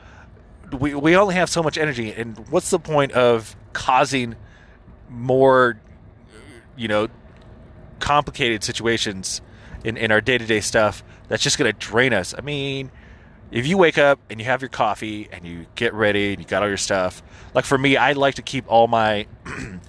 we 0.80 0.94
we 0.94 1.16
only 1.16 1.36
have 1.36 1.50
so 1.50 1.62
much 1.64 1.78
energy, 1.78 2.12
and 2.12 2.38
what's 2.50 2.70
the 2.70 2.80
point 2.80 3.12
of 3.14 3.56
causing 3.74 4.36
more, 5.10 5.80
you 6.76 6.88
know, 6.88 7.08
complicated 8.00 8.64
situations 8.64 9.42
in 9.84 9.98
in 9.98 10.12
our 10.12 10.22
day 10.22 10.38
to 10.38 10.46
day 10.46 10.62
stuff 10.62 11.04
that's 11.28 11.44
just 11.44 11.58
going 11.58 11.72
to 11.72 11.78
drain 11.78 12.14
us? 12.14 12.34
I 12.38 12.42
mean. 12.42 12.92
If 13.52 13.68
you 13.68 13.78
wake 13.78 13.98
up 13.98 14.18
and 14.30 14.40
you 14.40 14.46
have 14.46 14.62
your 14.62 14.70
coffee 14.70 15.28
and 15.30 15.44
you 15.44 15.66
get 15.76 15.94
ready 15.94 16.32
and 16.32 16.40
you 16.40 16.48
got 16.48 16.62
all 16.64 16.70
your 16.70 16.78
stuff, 16.78 17.22
like 17.54 17.66
for 17.66 17.78
me, 17.78 17.98
I 17.98 18.14
like 18.14 18.36
to 18.36 18.42
keep 18.42 18.64
all 18.70 18.88
my 18.88 19.28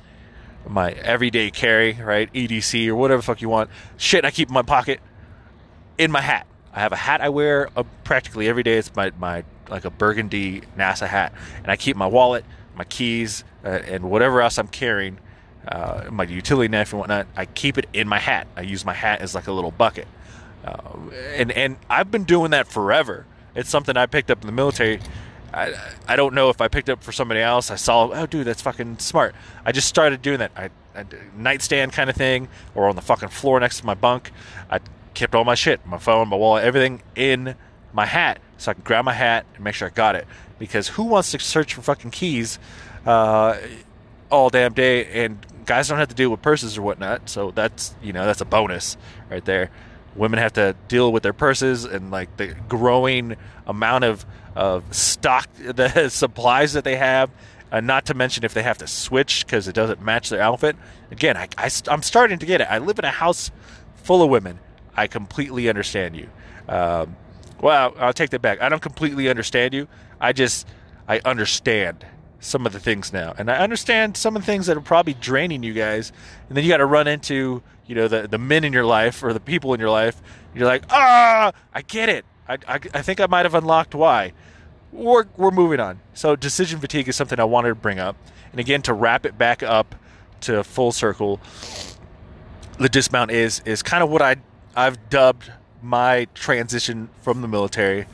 my 0.67 0.91
everyday 0.93 1.51
carry, 1.51 1.93
right? 1.93 2.33
EDC 2.33 2.89
or 2.89 2.97
whatever 2.97 3.23
fuck 3.23 3.41
you 3.41 3.49
want. 3.49 3.71
Shit, 3.97 4.25
I 4.25 4.31
keep 4.31 4.49
in 4.49 4.55
my 4.55 4.63
pocket 4.63 5.01
in 5.99 6.11
my 6.11 6.21
hat. 6.21 6.47
I 6.73 6.81
have 6.81 6.93
a 6.93 6.97
hat 6.97 7.21
I 7.21 7.29
wear 7.29 7.69
uh, 7.77 7.85
practically 8.05 8.49
every 8.49 8.63
day. 8.63 8.79
It's 8.79 8.95
my, 8.95 9.13
my 9.19 9.45
like 9.69 9.85
a 9.85 9.91
burgundy 9.91 10.63
NASA 10.77 11.07
hat, 11.07 11.33
and 11.59 11.71
I 11.71 11.77
keep 11.77 11.97
my 11.97 12.07
wallet, 12.07 12.45
my 12.75 12.85
keys, 12.85 13.45
uh, 13.65 13.69
and 13.69 14.11
whatever 14.11 14.41
else 14.41 14.59
I'm 14.59 14.69
carrying, 14.69 15.19
uh, 15.69 16.05
my 16.11 16.25
utility 16.25 16.69
knife 16.69 16.93
and 16.93 17.01
whatnot. 17.01 17.27
I 17.37 17.47
keep 17.47 17.79
it 17.79 17.87
in 17.93 18.09
my 18.09 18.19
hat. 18.19 18.47
I 18.57 18.63
use 18.63 18.85
my 18.85 18.95
hat 18.95 19.21
as 19.21 19.35
like 19.35 19.47
a 19.47 19.53
little 19.53 19.71
bucket, 19.71 20.09
uh, 20.65 20.97
and 21.35 21.53
and 21.53 21.77
I've 21.89 22.11
been 22.11 22.25
doing 22.25 22.51
that 22.53 22.69
forever. 22.69 23.27
It's 23.55 23.71
something 23.71 23.97
I 23.97 24.07
picked 24.07 24.31
up 24.31 24.41
in 24.41 24.47
the 24.47 24.53
military. 24.53 25.01
I, 25.55 25.75
I 26.09 26.17
don't 26.17 26.35
know 26.35 26.49
if 26.49 26.63
I 26.63 26.69
picked 26.69 26.89
up 26.89 27.03
for 27.03 27.13
somebody 27.13 27.41
else. 27.41 27.71
I 27.71 27.77
saw, 27.77 28.09
oh, 28.11 28.25
dude, 28.25 28.47
that's 28.47 28.63
fucking 28.63 28.99
smart. 29.01 29.35
I 29.67 29.73
just 29.73 29.87
started 29.87 30.23
doing 30.23 30.39
that. 30.39 30.53
I, 30.57 30.71
I 30.97 31.05
nightstand 31.37 31.93
kind 31.93 32.09
of 32.09 32.17
thing, 32.17 32.49
or 32.75 32.89
on 32.89 32.97
the 32.97 33.03
fucking 33.03 33.29
floor 33.29 33.61
next 33.61 33.81
to 33.81 33.87
my 33.87 33.93
bunk. 33.93 34.31
I 34.71 34.81
kept 35.13 35.35
all 35.35 35.45
my 35.45 35.55
shit, 35.55 35.85
my 35.87 35.99
phone, 35.99 36.29
my 36.29 36.37
wallet, 36.37 36.65
everything 36.65 37.03
in 37.15 37.55
my 37.93 38.07
hat, 38.07 38.41
so 38.59 38.71
I 38.71 38.75
can 38.75 38.83
grab 38.83 39.05
my 39.05 39.13
hat 39.13 39.47
and 39.55 39.65
make 39.65 39.75
sure 39.75 39.89
I 39.89 39.91
got 39.91 40.15
it. 40.15 40.27
Because 40.59 40.89
who 40.89 41.05
wants 41.05 41.31
to 41.33 41.39
search 41.39 41.75
for 41.75 41.83
fucking 41.83 42.11
keys 42.11 42.59
uh, 43.07 43.59
all 44.31 44.51
damn 44.51 44.73
day? 44.73 45.25
And 45.25 45.45
guys 45.67 45.89
don't 45.89 45.99
have 45.99 46.09
to 46.09 46.15
deal 46.15 46.31
with 46.31 46.43
purses 46.43 46.79
or 46.79 46.83
whatnot, 46.83 47.29
so 47.29 47.51
that's 47.51 47.95
you 48.03 48.13
know 48.13 48.25
that's 48.25 48.41
a 48.41 48.45
bonus 48.45 48.97
right 49.31 49.45
there. 49.45 49.71
Women 50.15 50.39
have 50.39 50.53
to 50.55 50.77
deal 50.89 51.11
with 51.13 51.23
their 51.23 51.33
purses 51.33 51.85
and 51.85 52.11
like 52.11 52.37
the 52.37 52.55
growing 52.69 53.37
amount 53.67 54.05
of 54.05 54.25
of 54.55 54.95
stock, 54.95 55.49
the 55.59 56.09
supplies 56.09 56.75
that 56.75 56.85
they 56.85 56.97
have. 56.97 57.31
Uh, 57.71 57.81
not 57.81 58.05
to 58.05 58.13
mention 58.13 58.45
if 58.45 58.53
they 58.53 58.63
have 58.63 58.77
to 58.77 58.87
switch 58.87 59.47
because 59.47 59.67
it 59.67 59.75
doesn't 59.75 60.03
match 60.03 60.29
their 60.29 60.43
outfit. 60.43 60.77
Again, 61.11 61.39
I, 61.39 61.49
I, 61.57 61.71
I'm 61.89 62.03
starting 62.03 62.39
to 62.41 62.45
get 62.45 62.61
it. 62.61 62.67
I 62.71 62.77
live 62.77 62.99
in 62.99 63.07
a 63.07 63.11
house 63.11 63.51
full 63.95 64.23
of 64.23 64.29
women 64.29 64.59
I 64.95 65.07
completely 65.07 65.69
understand 65.69 66.17
you. 66.17 66.29
Um, 66.69 67.17
well, 67.63 67.95
I'll 67.99 68.13
take 68.13 68.31
that 68.31 68.43
back. 68.43 68.61
I 68.61 68.69
don't 68.69 68.83
completely 68.83 69.31
understand 69.31 69.73
you. 69.73 69.89
I 70.21 70.33
just 70.33 70.67
I 71.09 71.21
understand 71.25 72.05
some 72.41 72.67
of 72.67 72.73
the 72.73 72.81
things 72.81 73.13
now, 73.13 73.35
and 73.39 73.49
I 73.51 73.59
understand 73.59 74.17
some 74.17 74.35
of 74.37 74.43
the 74.43 74.47
things 74.47 74.67
that 74.67 74.77
are 74.77 74.83
probably 74.83 75.15
draining 75.15 75.63
you 75.63 75.73
guys. 75.73 76.13
And 76.49 76.57
then 76.57 76.65
you 76.65 76.71
got 76.71 76.79
to 76.79 76.87
run 76.87 77.07
into 77.07 77.63
you 77.87 77.95
know 77.95 78.09
the 78.09 78.27
the 78.29 78.39
men 78.39 78.65
in 78.65 78.73
your 78.73 78.85
life 78.85 79.23
or 79.23 79.33
the 79.33 79.41
people 79.41 79.73
in 79.73 79.81
your 79.81 79.91
life. 79.91 80.21
You're 80.55 80.67
like, 80.67 80.85
ah, 80.91 81.53
I 81.73 81.83
get 81.83 82.09
it. 82.09 82.27
I, 82.49 82.59
I, 82.67 82.81
I 82.93 83.03
think 83.03 83.21
I 83.21 83.27
might 83.27 83.47
have 83.47 83.55
unlocked 83.55 83.95
why. 83.95 84.33
We're 84.91 85.27
we're 85.37 85.53
moving 85.53 85.79
on. 85.79 86.01
So 86.15 86.35
decision 86.35 86.81
fatigue 86.81 87.09
is 87.09 87.17
something 87.17 87.39
I 87.39 87.45
wanted 87.45 87.69
to 87.69 87.75
bring 87.77 88.01
up, 88.01 88.17
and 88.51 88.61
again 88.61 88.83
to 88.83 88.93
wrap 88.93 89.25
it 89.25 89.39
back 89.39 89.63
up 89.63 89.95
to 90.43 90.65
full 90.65 90.91
circle. 90.91 91.41
The 92.79 92.89
dismount 92.89 93.31
is 93.31 93.63
is 93.65 93.85
kind 93.85 94.03
of 94.03 94.11
what 94.11 94.21
I 94.21 94.37
I've 94.75 95.09
dubbed 95.09 95.53
my 95.83 96.27
transition 96.35 97.09
from 97.21 97.43
the 97.43 97.49
military 97.49 98.07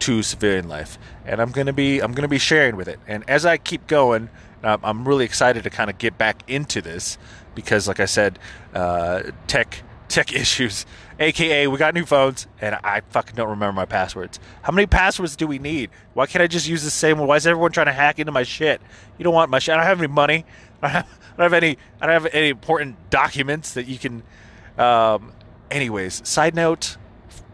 to 0.00 0.22
civilian 0.22 0.68
life, 0.68 0.98
and 1.24 1.40
I'm 1.40 1.50
gonna 1.50 1.72
be 1.72 2.00
I'm 2.00 2.12
gonna 2.12 2.28
be 2.28 2.38
sharing 2.38 2.76
with 2.76 2.88
it. 2.88 3.00
And 3.06 3.28
as 3.28 3.46
I 3.46 3.56
keep 3.56 3.86
going, 3.86 4.28
um, 4.62 4.80
I'm 4.82 5.06
really 5.06 5.24
excited 5.24 5.64
to 5.64 5.70
kind 5.70 5.90
of 5.90 5.98
get 5.98 6.18
back 6.18 6.42
into 6.48 6.80
this 6.82 7.18
because, 7.54 7.88
like 7.88 8.00
I 8.00 8.04
said, 8.04 8.38
uh, 8.74 9.22
tech 9.46 9.82
tech 10.08 10.32
issues, 10.34 10.86
aka 11.18 11.66
we 11.66 11.78
got 11.78 11.94
new 11.94 12.04
phones, 12.04 12.46
and 12.60 12.74
I 12.84 13.02
fucking 13.10 13.34
don't 13.34 13.48
remember 13.48 13.72
my 13.72 13.86
passwords. 13.86 14.38
How 14.62 14.72
many 14.72 14.86
passwords 14.86 15.36
do 15.36 15.46
we 15.46 15.58
need? 15.58 15.90
Why 16.14 16.26
can't 16.26 16.42
I 16.42 16.46
just 16.46 16.68
use 16.68 16.84
the 16.84 16.90
same 16.90 17.18
one? 17.18 17.28
Why 17.28 17.36
is 17.36 17.46
everyone 17.46 17.72
trying 17.72 17.86
to 17.86 17.92
hack 17.92 18.18
into 18.18 18.32
my 18.32 18.42
shit? 18.42 18.80
You 19.18 19.24
don't 19.24 19.34
want 19.34 19.50
my 19.50 19.58
shit. 19.58 19.74
I 19.74 19.78
don't 19.78 19.86
have 19.86 19.98
any 19.98 20.12
money. 20.12 20.44
I 20.82 20.86
don't 20.86 20.90
have, 20.90 21.06
I 21.06 21.42
don't 21.42 21.52
have 21.52 21.62
any. 21.64 21.78
I 22.00 22.06
don't 22.06 22.22
have 22.22 22.34
any 22.34 22.48
important 22.50 23.10
documents 23.10 23.72
that 23.74 23.86
you 23.86 23.98
can 23.98 24.22
um, 24.78 25.32
anyways, 25.70 26.26
side 26.28 26.54
note, 26.54 26.96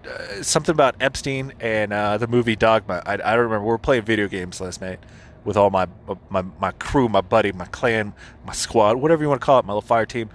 uh, 0.07 0.43
something 0.43 0.73
about 0.73 0.97
Epstein 1.01 1.53
and 1.61 1.93
uh, 1.93 2.19
the 2.19 2.27
movie 2.27 2.57
Dogma. 2.57 3.03
I, 3.07 3.15
I 3.15 3.17
don't 3.17 3.45
remember. 3.45 3.65
We 3.65 3.71
were 3.71 3.79
playing 3.79 4.05
video 4.05 4.29
games 4.29 4.61
last 4.61 4.81
night 4.81 4.99
with 5.45 5.57
all 5.57 5.71
my, 5.71 5.87
my 6.31 6.43
my 6.61 6.71
crew, 6.73 7.09
my 7.09 7.21
buddy, 7.21 7.53
my 7.53 7.65
clan, 7.67 8.13
my 8.47 8.53
squad, 8.53 8.97
whatever 8.97 9.23
you 9.23 9.29
want 9.29 9.41
to 9.41 9.45
call 9.45 9.59
it, 9.59 9.65
my 9.65 9.73
little 9.73 9.83
fire 9.83 10.07
team, 10.07 10.31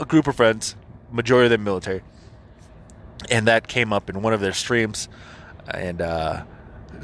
a 0.00 0.04
group 0.04 0.26
of 0.26 0.36
friends, 0.36 0.76
majority 1.12 1.46
of 1.46 1.50
them 1.50 1.64
military, 1.64 2.02
and 3.30 3.46
that 3.46 3.68
came 3.68 3.92
up 3.92 4.08
in 4.08 4.22
one 4.22 4.32
of 4.32 4.40
their 4.40 4.52
streams, 4.52 5.08
and 5.68 6.00
uh, 6.00 6.44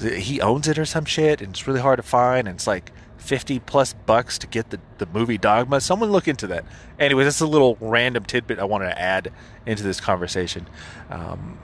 he 0.01 0.41
owns 0.41 0.69
it 0.69 0.79
or 0.79 0.85
some 0.85 1.05
shit, 1.05 1.41
and 1.41 1.51
it's 1.51 1.67
really 1.67 1.81
hard 1.81 1.99
to 1.99 2.03
find, 2.03 2.49
and 2.49 2.57
it's 2.57 2.67
like 2.67 2.93
50 3.19 3.61
plus 3.61 3.95
bucks 3.95 4.39
to 4.39 4.47
get 4.47 4.71
the, 4.71 4.79
the 4.99 5.07
movie 5.07 5.39
Dogma. 5.39 5.81
Someone 5.81 6.13
look 6.13 6.29
into 6.29 6.47
that. 6.49 6.65
Anyway, 6.99 7.25
that's 7.25 7.41
a 7.41 7.47
little 7.47 7.77
random 7.81 8.25
tidbit 8.25 8.59
I 8.59 8.65
wanted 8.65 8.87
to 8.87 9.01
add 9.01 9.33
into 9.65 9.83
this 9.83 10.01
conversation. 10.01 10.67
Um, 11.11 11.59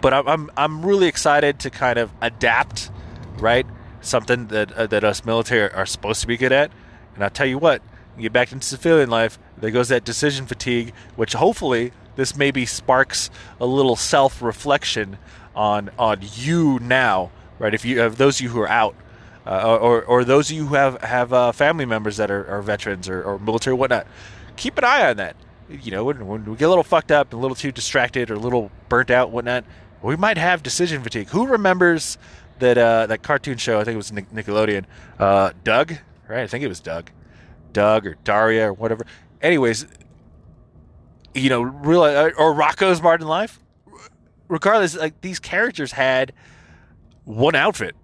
but 0.00 0.14
I'm, 0.14 0.50
I'm, 0.56 0.84
really 0.84 1.06
excited 1.06 1.60
to 1.60 1.70
kind 1.70 1.98
of 1.98 2.12
adapt, 2.20 2.90
right? 3.38 3.66
Something 4.00 4.48
that, 4.48 4.72
uh, 4.72 4.86
that 4.86 5.04
us 5.04 5.24
military 5.24 5.72
are 5.72 5.86
supposed 5.86 6.20
to 6.20 6.26
be 6.26 6.36
good 6.36 6.52
at. 6.52 6.70
And 7.14 7.24
I'll 7.24 7.30
tell 7.30 7.46
you 7.46 7.58
what, 7.58 7.82
you 8.16 8.22
get 8.22 8.32
back 8.32 8.52
into 8.52 8.66
civilian 8.66 9.10
life, 9.10 9.38
there 9.56 9.70
goes 9.70 9.88
that 9.88 10.04
decision 10.04 10.46
fatigue, 10.46 10.92
which 11.16 11.32
hopefully 11.32 11.92
this 12.16 12.36
maybe 12.36 12.66
sparks 12.66 13.30
a 13.60 13.66
little 13.66 13.96
self 13.96 14.42
reflection 14.42 15.18
on 15.54 15.90
on 15.98 16.20
you 16.34 16.78
now, 16.80 17.30
right? 17.58 17.74
If 17.74 17.84
you 17.84 18.00
have 18.00 18.16
those 18.16 18.38
of 18.38 18.42
you 18.42 18.48
who 18.50 18.60
are 18.60 18.68
out 18.68 18.94
uh, 19.46 19.78
or, 19.80 20.02
or 20.02 20.24
those 20.24 20.50
of 20.50 20.56
you 20.56 20.66
who 20.66 20.74
have 20.74 21.00
have 21.02 21.32
uh, 21.32 21.52
family 21.52 21.86
members 21.86 22.16
that 22.16 22.30
are, 22.30 22.46
are 22.46 22.62
veterans 22.62 23.08
or, 23.08 23.22
or, 23.22 23.38
military 23.38 23.74
whatnot, 23.74 24.06
keep 24.56 24.76
an 24.78 24.84
eye 24.84 25.08
on 25.08 25.16
that. 25.18 25.36
You 25.68 25.90
know, 25.90 26.04
when, 26.04 26.26
when, 26.26 26.44
we 26.44 26.56
get 26.56 26.66
a 26.66 26.68
little 26.68 26.84
fucked 26.84 27.10
up, 27.10 27.32
and 27.32 27.38
a 27.38 27.42
little 27.42 27.54
too 27.54 27.72
distracted, 27.72 28.30
or 28.30 28.34
a 28.34 28.38
little 28.38 28.70
burnt 28.88 29.10
out, 29.10 29.30
whatnot, 29.30 29.64
we 30.02 30.16
might 30.16 30.38
have 30.38 30.62
decision 30.62 31.02
fatigue. 31.02 31.28
Who 31.30 31.46
remembers 31.46 32.18
that 32.60 32.78
uh, 32.78 33.06
that 33.06 33.22
cartoon 33.22 33.58
show? 33.58 33.80
I 33.80 33.84
think 33.84 33.94
it 33.94 33.96
was 33.96 34.10
Nickelodeon. 34.10 34.84
Uh, 35.18 35.52
Doug, 35.64 35.94
right? 36.28 36.42
I 36.42 36.46
think 36.46 36.62
it 36.62 36.68
was 36.68 36.80
Doug, 36.80 37.10
Doug 37.72 38.06
or 38.06 38.16
Daria 38.22 38.68
or 38.68 38.72
whatever. 38.72 39.04
Anyways, 39.42 39.86
you 41.34 41.48
know, 41.48 41.62
real 41.62 42.02
uh, 42.02 42.30
or 42.38 42.54
Rocko's 42.54 43.02
Modern 43.02 43.26
Life. 43.26 43.60
Regardless, 44.48 44.96
like 44.96 45.20
these 45.22 45.40
characters 45.40 45.90
had 45.90 46.32
one 47.24 47.56
outfit 47.56 47.96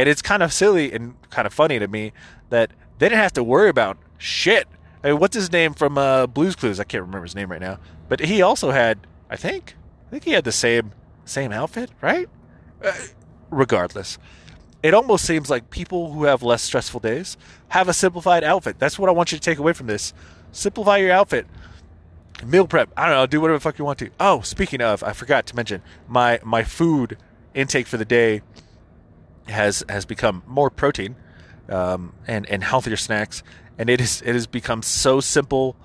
and 0.00 0.08
it's 0.08 0.22
kind 0.22 0.42
of 0.42 0.50
silly 0.50 0.92
and 0.92 1.14
kind 1.28 1.46
of 1.46 1.52
funny 1.52 1.78
to 1.78 1.86
me 1.86 2.12
that 2.48 2.70
they 2.98 3.08
didn't 3.08 3.20
have 3.20 3.34
to 3.34 3.44
worry 3.44 3.68
about 3.68 3.98
shit. 4.16 4.66
I 5.02 5.08
mean, 5.08 5.18
what's 5.18 5.34
his 5.34 5.50
name 5.50 5.74
from 5.74 5.96
uh, 5.96 6.26
Blue's 6.26 6.56
Clues? 6.56 6.78
I 6.78 6.84
can't 6.84 7.02
remember 7.02 7.24
his 7.24 7.34
name 7.34 7.50
right 7.50 7.60
now, 7.60 7.78
but 8.08 8.20
he 8.20 8.42
also 8.42 8.70
had, 8.70 9.06
I 9.30 9.36
think, 9.36 9.74
I 10.06 10.10
think 10.10 10.24
he 10.24 10.32
had 10.32 10.44
the 10.44 10.52
same 10.52 10.92
same 11.24 11.52
outfit, 11.52 11.90
right? 12.00 12.28
Uh, 12.82 12.92
regardless, 13.50 14.18
it 14.82 14.94
almost 14.94 15.24
seems 15.24 15.48
like 15.48 15.70
people 15.70 16.12
who 16.12 16.24
have 16.24 16.42
less 16.42 16.62
stressful 16.62 17.00
days 17.00 17.36
have 17.68 17.88
a 17.88 17.92
simplified 17.92 18.44
outfit. 18.44 18.78
That's 18.78 18.98
what 18.98 19.08
I 19.08 19.12
want 19.12 19.32
you 19.32 19.38
to 19.38 19.42
take 19.42 19.58
away 19.58 19.72
from 19.72 19.86
this. 19.86 20.12
Simplify 20.52 20.98
your 20.98 21.12
outfit. 21.12 21.46
Meal 22.44 22.66
prep. 22.66 22.90
I 22.96 23.06
don't 23.06 23.14
know. 23.14 23.26
Do 23.26 23.40
whatever 23.40 23.58
the 23.58 23.62
fuck 23.62 23.78
you 23.78 23.84
want 23.84 23.98
to. 23.98 24.10
Oh, 24.18 24.40
speaking 24.40 24.80
of, 24.80 25.02
I 25.02 25.12
forgot 25.12 25.46
to 25.46 25.56
mention 25.56 25.82
my 26.08 26.40
my 26.42 26.64
food 26.64 27.18
intake 27.54 27.86
for 27.86 27.96
the 27.96 28.04
day 28.04 28.42
has 29.46 29.84
has 29.88 30.04
become 30.04 30.42
more 30.46 30.70
protein 30.70 31.16
um, 31.68 32.12
and 32.26 32.48
and 32.48 32.64
healthier 32.64 32.96
snacks, 32.96 33.42
and 33.78 33.90
it 33.90 34.00
is 34.00 34.22
it 34.22 34.34
has 34.34 34.46
become 34.46 34.82
so 34.82 35.20
simple, 35.20 35.76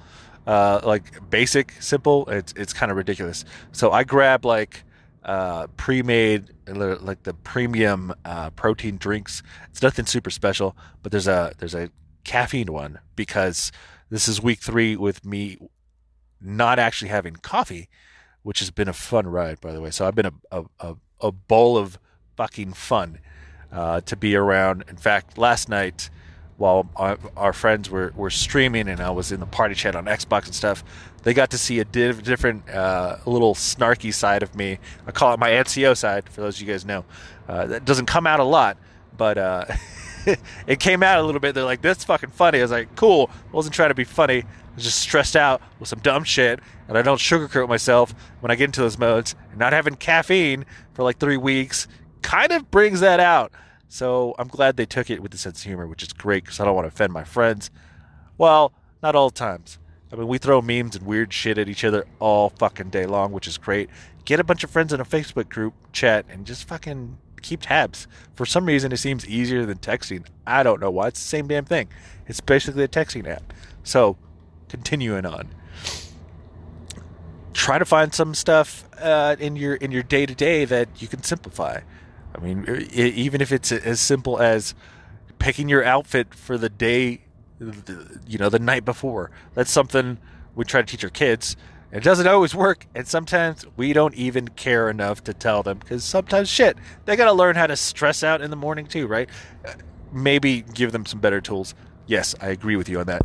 uh, 0.45 0.81
like 0.83 1.29
basic 1.29 1.73
simple. 1.79 2.27
It's 2.27 2.53
it's 2.55 2.73
kind 2.73 2.91
of 2.91 2.97
ridiculous. 2.97 3.45
So 3.71 3.91
I 3.91 4.03
grab 4.03 4.45
like 4.45 4.83
uh, 5.23 5.67
pre-made 5.75 6.51
like 6.67 7.23
the 7.23 7.33
premium 7.33 8.13
uh, 8.23 8.51
protein 8.51 8.97
drinks. 8.97 9.41
It's 9.69 9.81
nothing 9.81 10.05
super 10.05 10.29
special, 10.29 10.75
but 11.01 11.11
there's 11.11 11.27
a 11.27 11.53
there's 11.57 11.75
a 11.75 11.89
caffeine 12.23 12.71
one 12.71 12.99
because 13.15 13.71
this 14.09 14.27
is 14.27 14.41
week 14.41 14.59
three 14.59 14.95
with 14.95 15.25
me 15.25 15.57
not 16.41 16.79
actually 16.79 17.09
having 17.09 17.35
coffee, 17.35 17.89
which 18.43 18.59
has 18.59 18.71
been 18.71 18.87
a 18.87 18.93
fun 18.93 19.27
ride, 19.27 19.59
by 19.61 19.71
the 19.71 19.81
way. 19.81 19.91
So 19.91 20.07
I've 20.07 20.15
been 20.15 20.31
a 20.51 20.63
a, 20.79 20.95
a 21.21 21.31
bowl 21.31 21.77
of 21.77 21.97
fucking 22.35 22.73
fun 22.73 23.19
uh, 23.71 24.01
to 24.01 24.15
be 24.15 24.35
around. 24.35 24.83
In 24.87 24.97
fact, 24.97 25.37
last 25.37 25.69
night 25.69 26.09
while 26.57 26.89
our, 26.95 27.17
our 27.35 27.53
friends 27.53 27.89
were, 27.89 28.13
were 28.15 28.29
streaming 28.29 28.87
and 28.87 29.01
I 29.01 29.09
was 29.09 29.31
in 29.31 29.39
the 29.39 29.45
party 29.45 29.75
chat 29.75 29.95
on 29.95 30.05
Xbox 30.05 30.45
and 30.45 30.55
stuff, 30.55 30.83
they 31.23 31.33
got 31.33 31.51
to 31.51 31.57
see 31.57 31.79
a 31.79 31.85
div- 31.85 32.23
different, 32.23 32.69
uh, 32.69 33.17
little 33.25 33.55
snarky 33.55 34.13
side 34.13 34.43
of 34.43 34.55
me. 34.55 34.79
I 35.05 35.11
call 35.11 35.33
it 35.33 35.39
my 35.39 35.49
NCO 35.49 35.97
side, 35.97 36.29
for 36.29 36.41
those 36.41 36.55
of 36.55 36.61
you 36.61 36.71
guys 36.71 36.85
know. 36.85 37.03
Uh, 37.47 37.65
that 37.67 37.85
doesn't 37.85 38.05
come 38.05 38.25
out 38.25 38.39
a 38.39 38.43
lot, 38.43 38.77
but 39.17 39.37
uh, 39.37 39.65
it 40.67 40.79
came 40.79 41.03
out 41.03 41.19
a 41.19 41.23
little 41.23 41.41
bit. 41.41 41.53
They're 41.55 41.63
like, 41.63 41.81
"That's 41.81 42.03
fucking 42.03 42.31
funny." 42.31 42.59
I 42.59 42.61
was 42.63 42.71
like, 42.71 42.95
"Cool." 42.95 43.29
I 43.31 43.55
wasn't 43.55 43.75
trying 43.75 43.89
to 43.89 43.95
be 43.95 44.03
funny. 44.03 44.41
I 44.41 44.75
was 44.75 44.83
just 44.83 44.99
stressed 44.99 45.35
out 45.35 45.61
with 45.79 45.89
some 45.89 45.99
dumb 45.99 46.23
shit, 46.23 46.59
and 46.87 46.97
I 46.97 47.01
don't 47.01 47.17
sugarcoat 47.17 47.69
myself 47.69 48.13
when 48.39 48.51
I 48.51 48.55
get 48.55 48.65
into 48.65 48.81
those 48.81 48.97
modes. 48.97 49.35
And 49.51 49.59
not 49.59 49.73
having 49.73 49.95
caffeine 49.95 50.65
for 50.93 51.03
like 51.03 51.17
three 51.19 51.37
weeks 51.37 51.87
kind 52.21 52.51
of 52.51 52.71
brings 52.71 53.01
that 53.01 53.19
out. 53.19 53.51
So 53.87 54.35
I'm 54.37 54.47
glad 54.47 54.77
they 54.77 54.85
took 54.85 55.09
it 55.09 55.21
with 55.21 55.33
a 55.33 55.37
sense 55.37 55.59
of 55.59 55.65
humor, 55.65 55.87
which 55.87 56.03
is 56.03 56.13
great 56.13 56.43
because 56.43 56.59
I 56.59 56.65
don't 56.65 56.75
want 56.75 56.85
to 56.85 56.89
offend 56.89 57.13
my 57.13 57.23
friends. 57.23 57.69
Well, 58.37 58.73
not 59.01 59.15
all 59.15 59.29
times. 59.29 59.79
I 60.11 60.15
mean, 60.15 60.27
we 60.27 60.37
throw 60.37 60.61
memes 60.61 60.95
and 60.95 61.05
weird 61.05 61.33
shit 61.33 61.57
at 61.57 61.67
each 61.67 61.83
other 61.83 62.05
all 62.19 62.49
fucking 62.49 62.89
day 62.89 63.05
long, 63.05 63.31
which 63.31 63.47
is 63.47 63.57
great. 63.57 63.89
Get 64.23 64.39
a 64.39 64.43
bunch 64.43 64.63
of 64.63 64.71
friends 64.71 64.93
in 64.93 64.99
a 64.99 65.05
Facebook 65.05 65.49
group 65.49 65.73
chat 65.93 66.25
and 66.29 66.45
just 66.45 66.67
fucking 66.67 67.17
keep 67.41 67.61
tabs. 67.61 68.07
For 68.33 68.45
some 68.45 68.65
reason, 68.65 68.91
it 68.91 68.97
seems 68.97 69.27
easier 69.27 69.65
than 69.65 69.77
texting. 69.77 70.25
I 70.45 70.63
don't 70.63 70.81
know 70.81 70.91
why. 70.91 71.07
It's 71.07 71.21
the 71.21 71.27
same 71.27 71.47
damn 71.47 71.65
thing. 71.65 71.89
It's 72.27 72.41
basically 72.41 72.83
a 72.83 72.87
texting 72.87 73.27
app. 73.27 73.53
So, 73.83 74.17
continuing 74.67 75.25
on. 75.25 75.49
Try 77.53 77.77
to 77.77 77.85
find 77.85 78.13
some 78.13 78.33
stuff 78.33 78.87
uh, 78.99 79.35
in 79.39 79.55
your 79.55 79.75
in 79.75 79.91
your 79.91 80.03
day 80.03 80.25
to 80.25 80.35
day 80.35 80.65
that 80.65 80.89
you 81.01 81.07
can 81.07 81.23
simplify. 81.23 81.81
I 82.35 82.39
mean, 82.39 82.87
even 82.93 83.41
if 83.41 83.51
it's 83.51 83.71
as 83.71 83.99
simple 83.99 84.39
as 84.39 84.75
picking 85.39 85.69
your 85.69 85.83
outfit 85.83 86.33
for 86.33 86.57
the 86.57 86.69
day, 86.69 87.21
you 87.59 88.37
know, 88.37 88.49
the 88.49 88.59
night 88.59 88.85
before. 88.85 89.31
That's 89.53 89.71
something 89.71 90.17
we 90.55 90.65
try 90.65 90.81
to 90.81 90.87
teach 90.87 91.03
our 91.03 91.09
kids. 91.09 91.55
It 91.91 92.03
doesn't 92.03 92.27
always 92.27 92.53
work, 92.53 92.87
and 92.93 93.07
sometimes 93.07 93.65
we 93.77 93.93
don't 93.93 94.13
even 94.15 94.49
care 94.49 94.89
enough 94.89 95.23
to 95.25 95.33
tell 95.33 95.63
them 95.63 95.77
because 95.77 96.03
sometimes 96.03 96.49
shit, 96.49 96.77
they 97.05 97.15
got 97.15 97.25
to 97.25 97.33
learn 97.33 97.55
how 97.55 97.67
to 97.67 97.77
stress 97.77 98.23
out 98.23 98.41
in 98.41 98.49
the 98.49 98.57
morning 98.57 98.85
too, 98.85 99.07
right? 99.07 99.29
Maybe 100.11 100.61
give 100.61 100.91
them 100.91 101.05
some 101.05 101.19
better 101.19 101.39
tools. 101.39 101.73
Yes, 102.05 102.35
I 102.41 102.49
agree 102.49 102.75
with 102.75 102.89
you 102.89 102.99
on 102.99 103.05
that. 103.05 103.21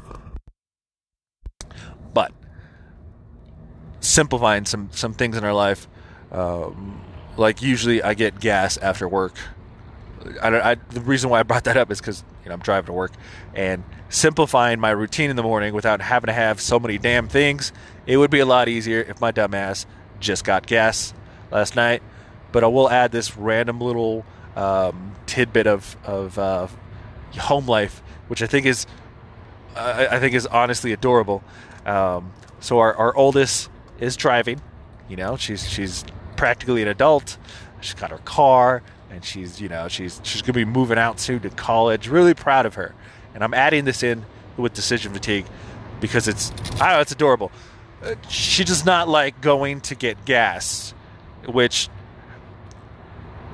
But 2.14 2.32
simplifying 4.00 4.66
some 4.66 4.90
some 4.92 5.14
things 5.14 5.36
in 5.36 5.44
our 5.44 5.54
life, 5.54 5.88
um, 6.30 7.00
like 7.40 7.62
usually 7.62 8.02
I 8.02 8.14
get 8.14 8.38
gas 8.38 8.76
after 8.76 9.08
work. 9.08 9.34
I, 10.42 10.72
I, 10.72 10.74
the 10.74 11.00
reason 11.00 11.30
why 11.30 11.40
I 11.40 11.42
brought 11.42 11.64
that 11.64 11.78
up 11.78 11.90
is 11.90 11.98
because 11.98 12.22
you 12.44 12.50
know 12.50 12.54
I'm 12.54 12.60
driving 12.60 12.86
to 12.86 12.92
work, 12.92 13.12
and 13.54 13.82
simplifying 14.10 14.78
my 14.78 14.90
routine 14.90 15.30
in 15.30 15.36
the 15.36 15.42
morning 15.42 15.72
without 15.72 16.02
having 16.02 16.26
to 16.26 16.34
have 16.34 16.60
so 16.60 16.78
many 16.78 16.98
damn 16.98 17.28
things. 17.28 17.72
It 18.06 18.18
would 18.18 18.30
be 18.30 18.40
a 18.40 18.46
lot 18.46 18.68
easier 18.68 19.00
if 19.00 19.20
my 19.20 19.32
dumbass 19.32 19.86
just 20.20 20.44
got 20.44 20.66
gas 20.66 21.14
last 21.50 21.74
night. 21.74 22.02
But 22.52 22.62
I 22.62 22.66
will 22.66 22.90
add 22.90 23.12
this 23.12 23.36
random 23.36 23.80
little 23.80 24.26
um, 24.54 25.12
tidbit 25.24 25.66
of 25.66 25.96
of 26.04 26.38
uh, 26.38 26.68
home 27.38 27.66
life, 27.66 28.02
which 28.28 28.42
I 28.42 28.46
think 28.46 28.66
is 28.66 28.86
I 29.74 30.18
think 30.18 30.34
is 30.34 30.46
honestly 30.46 30.92
adorable. 30.92 31.42
Um, 31.86 32.32
so 32.58 32.80
our, 32.80 32.94
our 32.94 33.16
oldest 33.16 33.70
is 33.98 34.16
driving. 34.16 34.60
You 35.08 35.16
know, 35.16 35.36
she's 35.36 35.66
she's 35.66 36.04
practically 36.40 36.80
an 36.80 36.88
adult. 36.88 37.36
She's 37.82 37.92
got 37.92 38.10
her 38.10 38.18
car, 38.24 38.82
and 39.10 39.22
she's 39.22 39.60
you 39.60 39.68
know 39.68 39.88
she's 39.88 40.22
she's 40.24 40.40
gonna 40.40 40.54
be 40.54 40.64
moving 40.64 40.96
out 40.96 41.20
soon 41.20 41.40
to 41.40 41.50
college. 41.50 42.08
Really 42.08 42.32
proud 42.32 42.64
of 42.64 42.76
her, 42.76 42.94
and 43.34 43.44
I'm 43.44 43.52
adding 43.52 43.84
this 43.84 44.02
in 44.02 44.24
with 44.56 44.72
decision 44.72 45.12
fatigue 45.12 45.44
because 46.00 46.28
it's 46.28 46.50
I 46.80 46.94
know 46.94 47.00
it's 47.00 47.12
adorable. 47.12 47.52
Uh, 48.02 48.14
she 48.30 48.64
does 48.64 48.86
not 48.86 49.06
like 49.06 49.42
going 49.42 49.82
to 49.82 49.94
get 49.94 50.24
gas, 50.24 50.94
which 51.46 51.90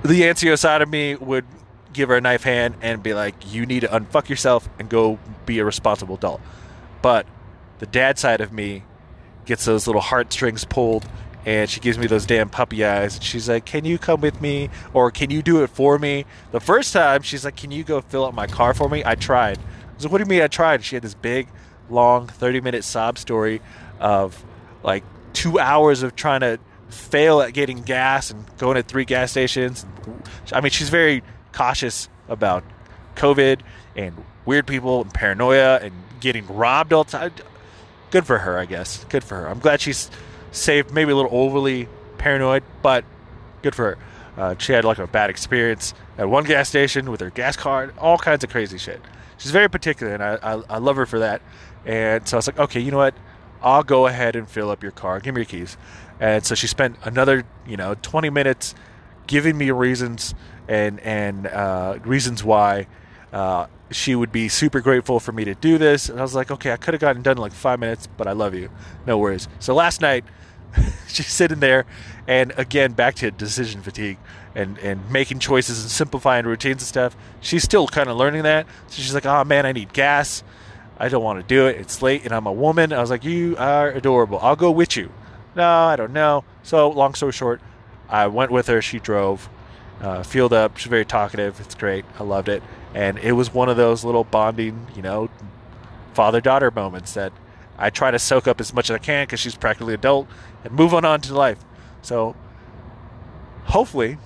the 0.04 0.22
NCO 0.22 0.56
side 0.56 0.80
of 0.80 0.88
me 0.88 1.16
would 1.16 1.44
give 1.92 2.08
her 2.08 2.14
a 2.14 2.20
knife 2.20 2.44
hand 2.44 2.76
and 2.82 3.02
be 3.02 3.14
like, 3.14 3.34
"You 3.52 3.66
need 3.66 3.80
to 3.80 3.88
unfuck 3.88 4.28
yourself 4.28 4.68
and 4.78 4.88
go 4.88 5.18
be 5.44 5.58
a 5.58 5.64
responsible 5.64 6.14
adult." 6.14 6.40
But 7.02 7.26
the 7.80 7.86
dad 7.86 8.16
side 8.16 8.40
of 8.40 8.52
me 8.52 8.84
gets 9.44 9.64
those 9.64 9.88
little 9.88 10.02
heartstrings 10.02 10.64
pulled 10.64 11.04
and 11.46 11.70
she 11.70 11.78
gives 11.78 11.96
me 11.96 12.08
those 12.08 12.26
damn 12.26 12.50
puppy 12.50 12.84
eyes 12.84 13.14
and 13.14 13.24
she's 13.24 13.48
like 13.48 13.64
can 13.64 13.84
you 13.86 13.96
come 13.96 14.20
with 14.20 14.42
me 14.42 14.68
or 14.92 15.10
can 15.10 15.30
you 15.30 15.40
do 15.40 15.62
it 15.62 15.70
for 15.70 15.98
me? 15.98 16.26
The 16.50 16.60
first 16.60 16.92
time 16.92 17.22
she's 17.22 17.44
like 17.44 17.56
can 17.56 17.70
you 17.70 17.84
go 17.84 18.02
fill 18.02 18.24
up 18.24 18.34
my 18.34 18.46
car 18.46 18.74
for 18.74 18.88
me? 18.90 19.02
I 19.06 19.14
tried. 19.14 19.58
I 19.58 19.94
was 19.94 20.04
like 20.04 20.12
what 20.12 20.18
do 20.18 20.24
you 20.24 20.28
mean 20.28 20.42
i 20.42 20.48
tried? 20.48 20.84
She 20.84 20.96
had 20.96 21.02
this 21.02 21.14
big 21.14 21.48
long 21.88 22.26
30 22.26 22.60
minute 22.60 22.84
sob 22.84 23.16
story 23.16 23.62
of 24.00 24.44
like 24.82 25.04
two 25.32 25.58
hours 25.58 26.02
of 26.02 26.16
trying 26.16 26.40
to 26.40 26.58
fail 26.90 27.40
at 27.40 27.54
getting 27.54 27.82
gas 27.82 28.30
and 28.30 28.44
going 28.58 28.74
to 28.74 28.82
three 28.82 29.04
gas 29.04 29.30
stations. 29.30 29.86
I 30.52 30.60
mean 30.60 30.70
she's 30.70 30.90
very 30.90 31.22
cautious 31.52 32.08
about 32.28 32.64
covid 33.14 33.60
and 33.94 34.14
weird 34.44 34.66
people 34.66 35.00
and 35.00 35.14
paranoia 35.14 35.76
and 35.76 35.94
getting 36.20 36.46
robbed 36.48 36.92
all 36.92 37.04
the 37.04 37.12
time 37.12 37.32
good 38.10 38.26
for 38.26 38.38
her, 38.38 38.58
I 38.58 38.64
guess. 38.64 39.04
Good 39.08 39.24
for 39.24 39.36
her. 39.36 39.48
I'm 39.48 39.58
glad 39.58 39.80
she's 39.80 40.10
saved. 40.52 40.92
Maybe 40.92 41.12
a 41.12 41.16
little 41.16 41.34
overly 41.34 41.88
paranoid, 42.18 42.62
but 42.82 43.04
good 43.62 43.74
for 43.74 43.96
her. 43.96 43.98
Uh, 44.36 44.54
she 44.58 44.72
had 44.72 44.84
like 44.84 44.98
a 44.98 45.06
bad 45.06 45.30
experience 45.30 45.94
at 46.18 46.28
one 46.28 46.44
gas 46.44 46.68
station 46.68 47.10
with 47.10 47.20
her 47.20 47.30
gas 47.30 47.56
card, 47.56 47.94
all 47.98 48.18
kinds 48.18 48.44
of 48.44 48.50
crazy 48.50 48.78
shit. 48.78 49.00
She's 49.38 49.50
very 49.50 49.68
particular, 49.68 50.12
and 50.14 50.22
I, 50.22 50.38
I, 50.42 50.62
I 50.68 50.78
love 50.78 50.96
her 50.96 51.06
for 51.06 51.18
that. 51.20 51.42
And 51.84 52.26
so 52.28 52.36
I 52.36 52.38
was 52.38 52.46
like, 52.46 52.58
okay, 52.58 52.80
you 52.80 52.90
know 52.90 52.98
what? 52.98 53.14
I'll 53.62 53.82
go 53.82 54.06
ahead 54.06 54.36
and 54.36 54.48
fill 54.48 54.70
up 54.70 54.82
your 54.82 54.92
car. 54.92 55.20
Give 55.20 55.34
me 55.34 55.40
your 55.40 55.46
keys. 55.46 55.76
And 56.20 56.44
so 56.44 56.54
she 56.54 56.66
spent 56.66 56.96
another, 57.02 57.44
you 57.66 57.76
know, 57.76 57.94
20 58.02 58.30
minutes 58.30 58.74
giving 59.26 59.58
me 59.58 59.70
reasons 59.70 60.34
and 60.68 61.00
and 61.00 61.46
uh, 61.46 61.98
reasons 62.04 62.42
why 62.42 62.86
uh, 63.32 63.66
she 63.90 64.14
would 64.14 64.32
be 64.32 64.48
super 64.48 64.80
grateful 64.80 65.20
for 65.20 65.32
me 65.32 65.44
to 65.44 65.54
do 65.54 65.78
this. 65.78 66.08
And 66.08 66.18
I 66.18 66.22
was 66.22 66.34
like, 66.34 66.50
okay, 66.50 66.72
I 66.72 66.76
could 66.76 66.94
have 66.94 67.00
gotten 67.00 67.22
done 67.22 67.36
in 67.36 67.42
like 67.42 67.52
five 67.52 67.78
minutes, 67.78 68.08
but 68.16 68.26
I 68.26 68.32
love 68.32 68.54
you. 68.54 68.70
No 69.06 69.18
worries. 69.18 69.48
So 69.60 69.74
last 69.74 70.00
night, 70.00 70.24
she's 71.08 71.28
sitting 71.28 71.60
there, 71.60 71.86
and 72.26 72.52
again, 72.56 72.92
back 72.92 73.14
to 73.16 73.30
decision 73.30 73.82
fatigue 73.82 74.18
and, 74.54 74.78
and 74.78 75.10
making 75.10 75.38
choices 75.38 75.82
and 75.82 75.90
simplifying 75.90 76.46
routines 76.46 76.82
and 76.82 76.88
stuff. 76.88 77.16
She's 77.40 77.62
still 77.62 77.86
kind 77.86 78.08
of 78.08 78.16
learning 78.16 78.42
that. 78.42 78.66
So 78.88 79.02
she's 79.02 79.14
like, 79.14 79.26
oh 79.26 79.44
man, 79.44 79.66
I 79.66 79.72
need 79.72 79.92
gas. 79.92 80.42
I 80.98 81.08
don't 81.08 81.22
want 81.22 81.40
to 81.40 81.46
do 81.46 81.66
it. 81.66 81.76
It's 81.76 82.02
late 82.02 82.24
and 82.24 82.32
I'm 82.32 82.46
a 82.46 82.52
woman. 82.52 82.92
I 82.92 83.00
was 83.00 83.10
like, 83.10 83.22
you 83.22 83.54
are 83.58 83.90
adorable. 83.90 84.38
I'll 84.40 84.56
go 84.56 84.70
with 84.70 84.96
you. 84.96 85.12
No, 85.54 85.68
I 85.68 85.96
don't 85.96 86.12
know. 86.12 86.44
So, 86.62 86.90
long 86.90 87.14
story 87.14 87.32
short, 87.32 87.60
I 88.08 88.26
went 88.26 88.50
with 88.50 88.66
her. 88.66 88.82
She 88.82 88.98
drove, 88.98 89.48
uh, 90.00 90.22
fueled 90.22 90.52
up. 90.52 90.76
She's 90.76 90.90
very 90.90 91.04
talkative. 91.04 91.60
It's 91.60 91.74
great. 91.74 92.04
I 92.18 92.24
loved 92.24 92.48
it 92.48 92.62
and 92.96 93.18
it 93.18 93.32
was 93.32 93.52
one 93.52 93.68
of 93.68 93.76
those 93.76 94.04
little 94.04 94.24
bonding, 94.24 94.86
you 94.96 95.02
know, 95.02 95.28
father 96.14 96.40
daughter 96.40 96.70
moments 96.70 97.12
that 97.12 97.30
I 97.76 97.90
try 97.90 98.10
to 98.10 98.18
soak 98.18 98.48
up 98.48 98.58
as 98.58 98.72
much 98.72 98.88
as 98.88 98.94
I 98.94 98.98
can 98.98 99.26
because 99.26 99.38
she's 99.38 99.54
practically 99.54 99.92
adult 99.92 100.26
and 100.64 100.72
move 100.72 100.94
on 100.94 101.04
on 101.04 101.20
to 101.20 101.34
life. 101.34 101.58
So 102.00 102.34
hopefully 103.66 104.16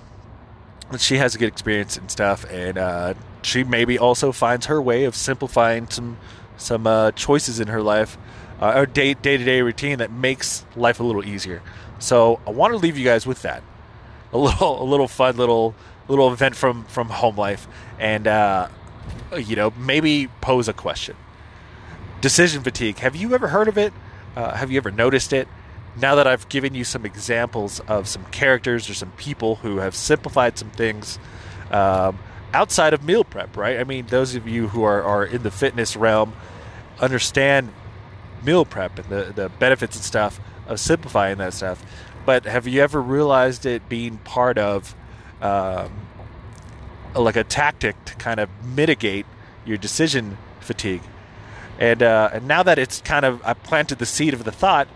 she 0.97 1.17
has 1.17 1.35
a 1.35 1.37
good 1.37 1.49
experience 1.49 1.97
and 1.97 2.09
stuff, 2.09 2.45
and 2.49 2.77
uh, 2.77 3.13
she 3.41 3.65
maybe 3.65 3.99
also 3.99 4.31
finds 4.31 4.67
her 4.67 4.81
way 4.81 5.03
of 5.03 5.17
simplifying 5.17 5.89
some 5.89 6.17
some 6.55 6.87
uh, 6.87 7.11
choices 7.11 7.59
in 7.59 7.67
her 7.67 7.81
life, 7.81 8.17
uh, 8.61 8.71
or 8.73 8.85
day 8.85 9.13
day 9.15 9.35
to 9.35 9.43
day 9.43 9.61
routine 9.61 9.97
that 9.97 10.13
makes 10.13 10.65
life 10.77 11.01
a 11.01 11.03
little 11.03 11.25
easier. 11.25 11.61
So 11.99 12.39
I 12.47 12.51
want 12.51 12.71
to 12.71 12.77
leave 12.77 12.97
you 12.97 13.03
guys 13.03 13.27
with 13.27 13.41
that, 13.41 13.63
a 14.31 14.37
little 14.37 14.81
a 14.81 14.85
little 14.85 15.09
fun 15.09 15.35
little 15.35 15.75
little 16.11 16.31
event 16.31 16.55
from 16.55 16.83
from 16.85 17.09
home 17.09 17.35
life, 17.37 17.67
and 17.97 18.27
uh, 18.27 18.67
you 19.35 19.55
know 19.55 19.73
maybe 19.77 20.27
pose 20.41 20.67
a 20.67 20.73
question. 20.73 21.15
Decision 22.19 22.61
fatigue. 22.61 22.99
Have 22.99 23.15
you 23.15 23.33
ever 23.33 23.47
heard 23.47 23.67
of 23.67 23.77
it? 23.77 23.93
Uh, 24.35 24.53
have 24.53 24.69
you 24.69 24.77
ever 24.77 24.91
noticed 24.91 25.33
it? 25.33 25.47
Now 25.99 26.15
that 26.15 26.27
I've 26.27 26.47
given 26.49 26.75
you 26.75 26.83
some 26.83 27.05
examples 27.05 27.79
of 27.81 28.07
some 28.07 28.23
characters 28.25 28.89
or 28.89 28.93
some 28.93 29.11
people 29.13 29.55
who 29.55 29.77
have 29.77 29.95
simplified 29.95 30.57
some 30.57 30.69
things 30.69 31.19
um, 31.71 32.19
outside 32.53 32.93
of 32.93 33.03
meal 33.03 33.23
prep, 33.23 33.57
right? 33.57 33.79
I 33.79 33.83
mean, 33.83 34.05
those 34.07 34.35
of 34.35 34.47
you 34.47 34.69
who 34.69 34.83
are, 34.83 35.01
are 35.03 35.25
in 35.25 35.43
the 35.43 35.51
fitness 35.51 35.97
realm 35.97 36.33
understand 36.99 37.73
meal 38.43 38.65
prep 38.65 38.99
and 38.99 39.09
the, 39.09 39.33
the 39.35 39.49
benefits 39.49 39.95
and 39.95 40.05
stuff 40.05 40.39
of 40.67 40.79
simplifying 40.79 41.37
that 41.39 41.53
stuff. 41.53 41.83
But 42.25 42.45
have 42.45 42.67
you 42.67 42.81
ever 42.81 43.01
realized 43.01 43.65
it 43.65 43.89
being 43.89 44.17
part 44.19 44.57
of 44.57 44.95
um, 45.41 45.91
like 47.15 47.35
a 47.35 47.43
tactic 47.43 48.03
to 48.05 48.15
kind 48.15 48.39
of 48.39 48.49
mitigate 48.63 49.25
your 49.65 49.77
decision 49.77 50.37
fatigue. 50.59 51.01
And 51.79 52.03
uh, 52.03 52.29
and 52.33 52.47
now 52.47 52.63
that 52.63 52.77
it's 52.77 53.01
kind 53.01 53.25
of 53.25 53.41
I 53.43 53.53
planted 53.53 53.97
the 53.99 54.05
seed 54.05 54.33
of 54.33 54.43
the 54.43 54.51
thought, 54.51 54.87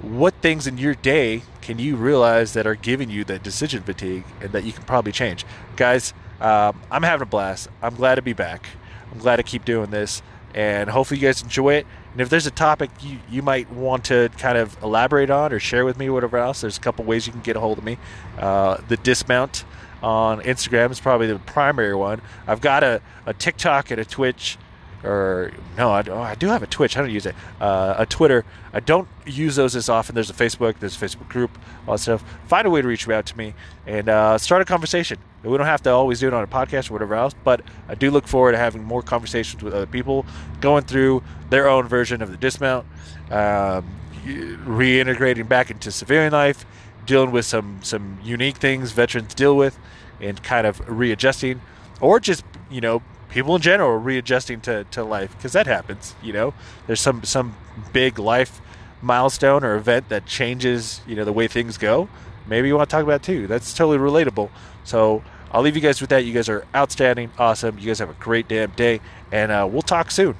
what 0.00 0.34
things 0.40 0.66
in 0.66 0.78
your 0.78 0.94
day 0.94 1.42
can 1.60 1.78
you 1.78 1.96
realize 1.96 2.54
that 2.54 2.66
are 2.66 2.74
giving 2.74 3.10
you 3.10 3.24
that 3.24 3.42
decision 3.42 3.82
fatigue 3.82 4.24
and 4.40 4.52
that 4.52 4.64
you 4.64 4.72
can 4.72 4.84
probably 4.84 5.12
change, 5.12 5.44
guys? 5.76 6.14
Um, 6.40 6.80
I'm 6.90 7.02
having 7.02 7.22
a 7.22 7.26
blast. 7.26 7.68
I'm 7.82 7.94
glad 7.94 8.14
to 8.14 8.22
be 8.22 8.32
back. 8.32 8.68
I'm 9.12 9.18
glad 9.18 9.36
to 9.36 9.42
keep 9.42 9.64
doing 9.64 9.90
this, 9.90 10.22
and 10.54 10.88
hopefully 10.88 11.20
you 11.20 11.26
guys 11.26 11.42
enjoy 11.42 11.74
it. 11.74 11.86
And 12.18 12.22
if 12.24 12.30
there's 12.30 12.48
a 12.48 12.50
topic 12.50 12.90
you, 13.00 13.20
you 13.30 13.42
might 13.42 13.70
want 13.70 14.06
to 14.06 14.28
kind 14.38 14.58
of 14.58 14.76
elaborate 14.82 15.30
on 15.30 15.52
or 15.52 15.60
share 15.60 15.84
with 15.84 15.96
me, 15.96 16.10
whatever 16.10 16.36
else, 16.36 16.62
there's 16.62 16.76
a 16.76 16.80
couple 16.80 17.04
ways 17.04 17.28
you 17.28 17.32
can 17.32 17.42
get 17.42 17.54
a 17.54 17.60
hold 17.60 17.78
of 17.78 17.84
me. 17.84 17.96
Uh, 18.36 18.78
the 18.88 18.96
dismount 18.96 19.64
on 20.02 20.40
Instagram 20.40 20.90
is 20.90 20.98
probably 20.98 21.28
the 21.28 21.38
primary 21.38 21.94
one. 21.94 22.20
I've 22.48 22.60
got 22.60 22.82
a, 22.82 23.00
a 23.24 23.34
TikTok 23.34 23.92
and 23.92 24.00
a 24.00 24.04
Twitch 24.04 24.58
or 25.04 25.52
no, 25.76 25.90
I, 25.90 26.02
oh, 26.08 26.20
I 26.20 26.34
do 26.34 26.48
have 26.48 26.62
a 26.62 26.66
Twitch. 26.66 26.96
I 26.96 27.00
don't 27.00 27.10
use 27.10 27.26
it. 27.26 27.34
Uh, 27.60 27.94
a 27.98 28.06
Twitter. 28.06 28.44
I 28.72 28.80
don't 28.80 29.08
use 29.26 29.56
those 29.56 29.76
as 29.76 29.88
often. 29.88 30.14
There's 30.14 30.30
a 30.30 30.34
Facebook. 30.34 30.78
There's 30.80 31.00
a 31.00 31.04
Facebook 31.04 31.28
group. 31.28 31.56
All 31.86 31.94
that 31.94 31.98
stuff. 31.98 32.24
Find 32.46 32.66
a 32.66 32.70
way 32.70 32.82
to 32.82 32.88
reach 32.88 33.08
out 33.08 33.26
to 33.26 33.38
me 33.38 33.54
and 33.86 34.08
uh, 34.08 34.38
start 34.38 34.60
a 34.60 34.64
conversation. 34.64 35.18
We 35.44 35.56
don't 35.56 35.66
have 35.66 35.82
to 35.82 35.90
always 35.90 36.18
do 36.18 36.26
it 36.26 36.34
on 36.34 36.42
a 36.42 36.48
podcast 36.48 36.90
or 36.90 36.94
whatever 36.94 37.14
else, 37.14 37.32
but 37.44 37.62
I 37.88 37.94
do 37.94 38.10
look 38.10 38.26
forward 38.26 38.52
to 38.52 38.58
having 38.58 38.82
more 38.82 39.02
conversations 39.02 39.62
with 39.62 39.72
other 39.72 39.86
people, 39.86 40.26
going 40.60 40.84
through 40.84 41.22
their 41.48 41.68
own 41.68 41.86
version 41.86 42.20
of 42.22 42.30
the 42.32 42.36
dismount, 42.36 42.84
um, 43.30 43.88
reintegrating 44.24 45.48
back 45.48 45.70
into 45.70 45.92
civilian 45.92 46.32
life, 46.32 46.66
dealing 47.06 47.30
with 47.30 47.44
some 47.44 47.78
some 47.82 48.18
unique 48.22 48.56
things 48.56 48.90
veterans 48.90 49.32
deal 49.32 49.56
with, 49.56 49.78
and 50.20 50.42
kind 50.42 50.66
of 50.66 50.80
readjusting, 50.88 51.60
or 52.00 52.18
just 52.18 52.44
you 52.68 52.80
know 52.80 53.00
people 53.30 53.54
in 53.56 53.62
general 53.62 53.90
are 53.90 53.98
readjusting 53.98 54.60
to, 54.62 54.84
to 54.84 55.04
life 55.04 55.36
because 55.36 55.52
that 55.52 55.66
happens 55.66 56.14
you 56.22 56.32
know? 56.32 56.54
There's 56.86 57.00
some 57.00 57.24
some 57.24 57.56
big 57.92 58.18
life 58.18 58.60
milestone 59.00 59.62
or 59.62 59.76
event 59.76 60.08
that 60.08 60.26
changes 60.26 61.00
you 61.06 61.14
know 61.14 61.24
the 61.24 61.32
way 61.32 61.48
things 61.48 61.78
go. 61.78 62.08
Maybe 62.46 62.68
you 62.68 62.76
want 62.76 62.88
to 62.88 62.96
talk 62.96 63.04
about 63.04 63.22
too. 63.22 63.46
That's 63.46 63.74
totally 63.74 63.98
relatable. 63.98 64.50
So 64.84 65.22
i'll 65.50 65.62
leave 65.62 65.76
you 65.76 65.82
guys 65.82 66.00
with 66.00 66.10
that. 66.10 66.24
You 66.24 66.32
guys 66.32 66.48
are 66.48 66.66
outstanding 66.74 67.30
awesome. 67.38 67.78
You 67.78 67.86
guys 67.86 67.98
have 68.00 68.10
a 68.10 68.14
great 68.14 68.48
damn 68.48 68.70
day 68.72 69.00
and 69.32 69.52
uh, 69.52 69.68
we'll 69.70 69.82
talk 69.82 70.10
soon 70.10 70.36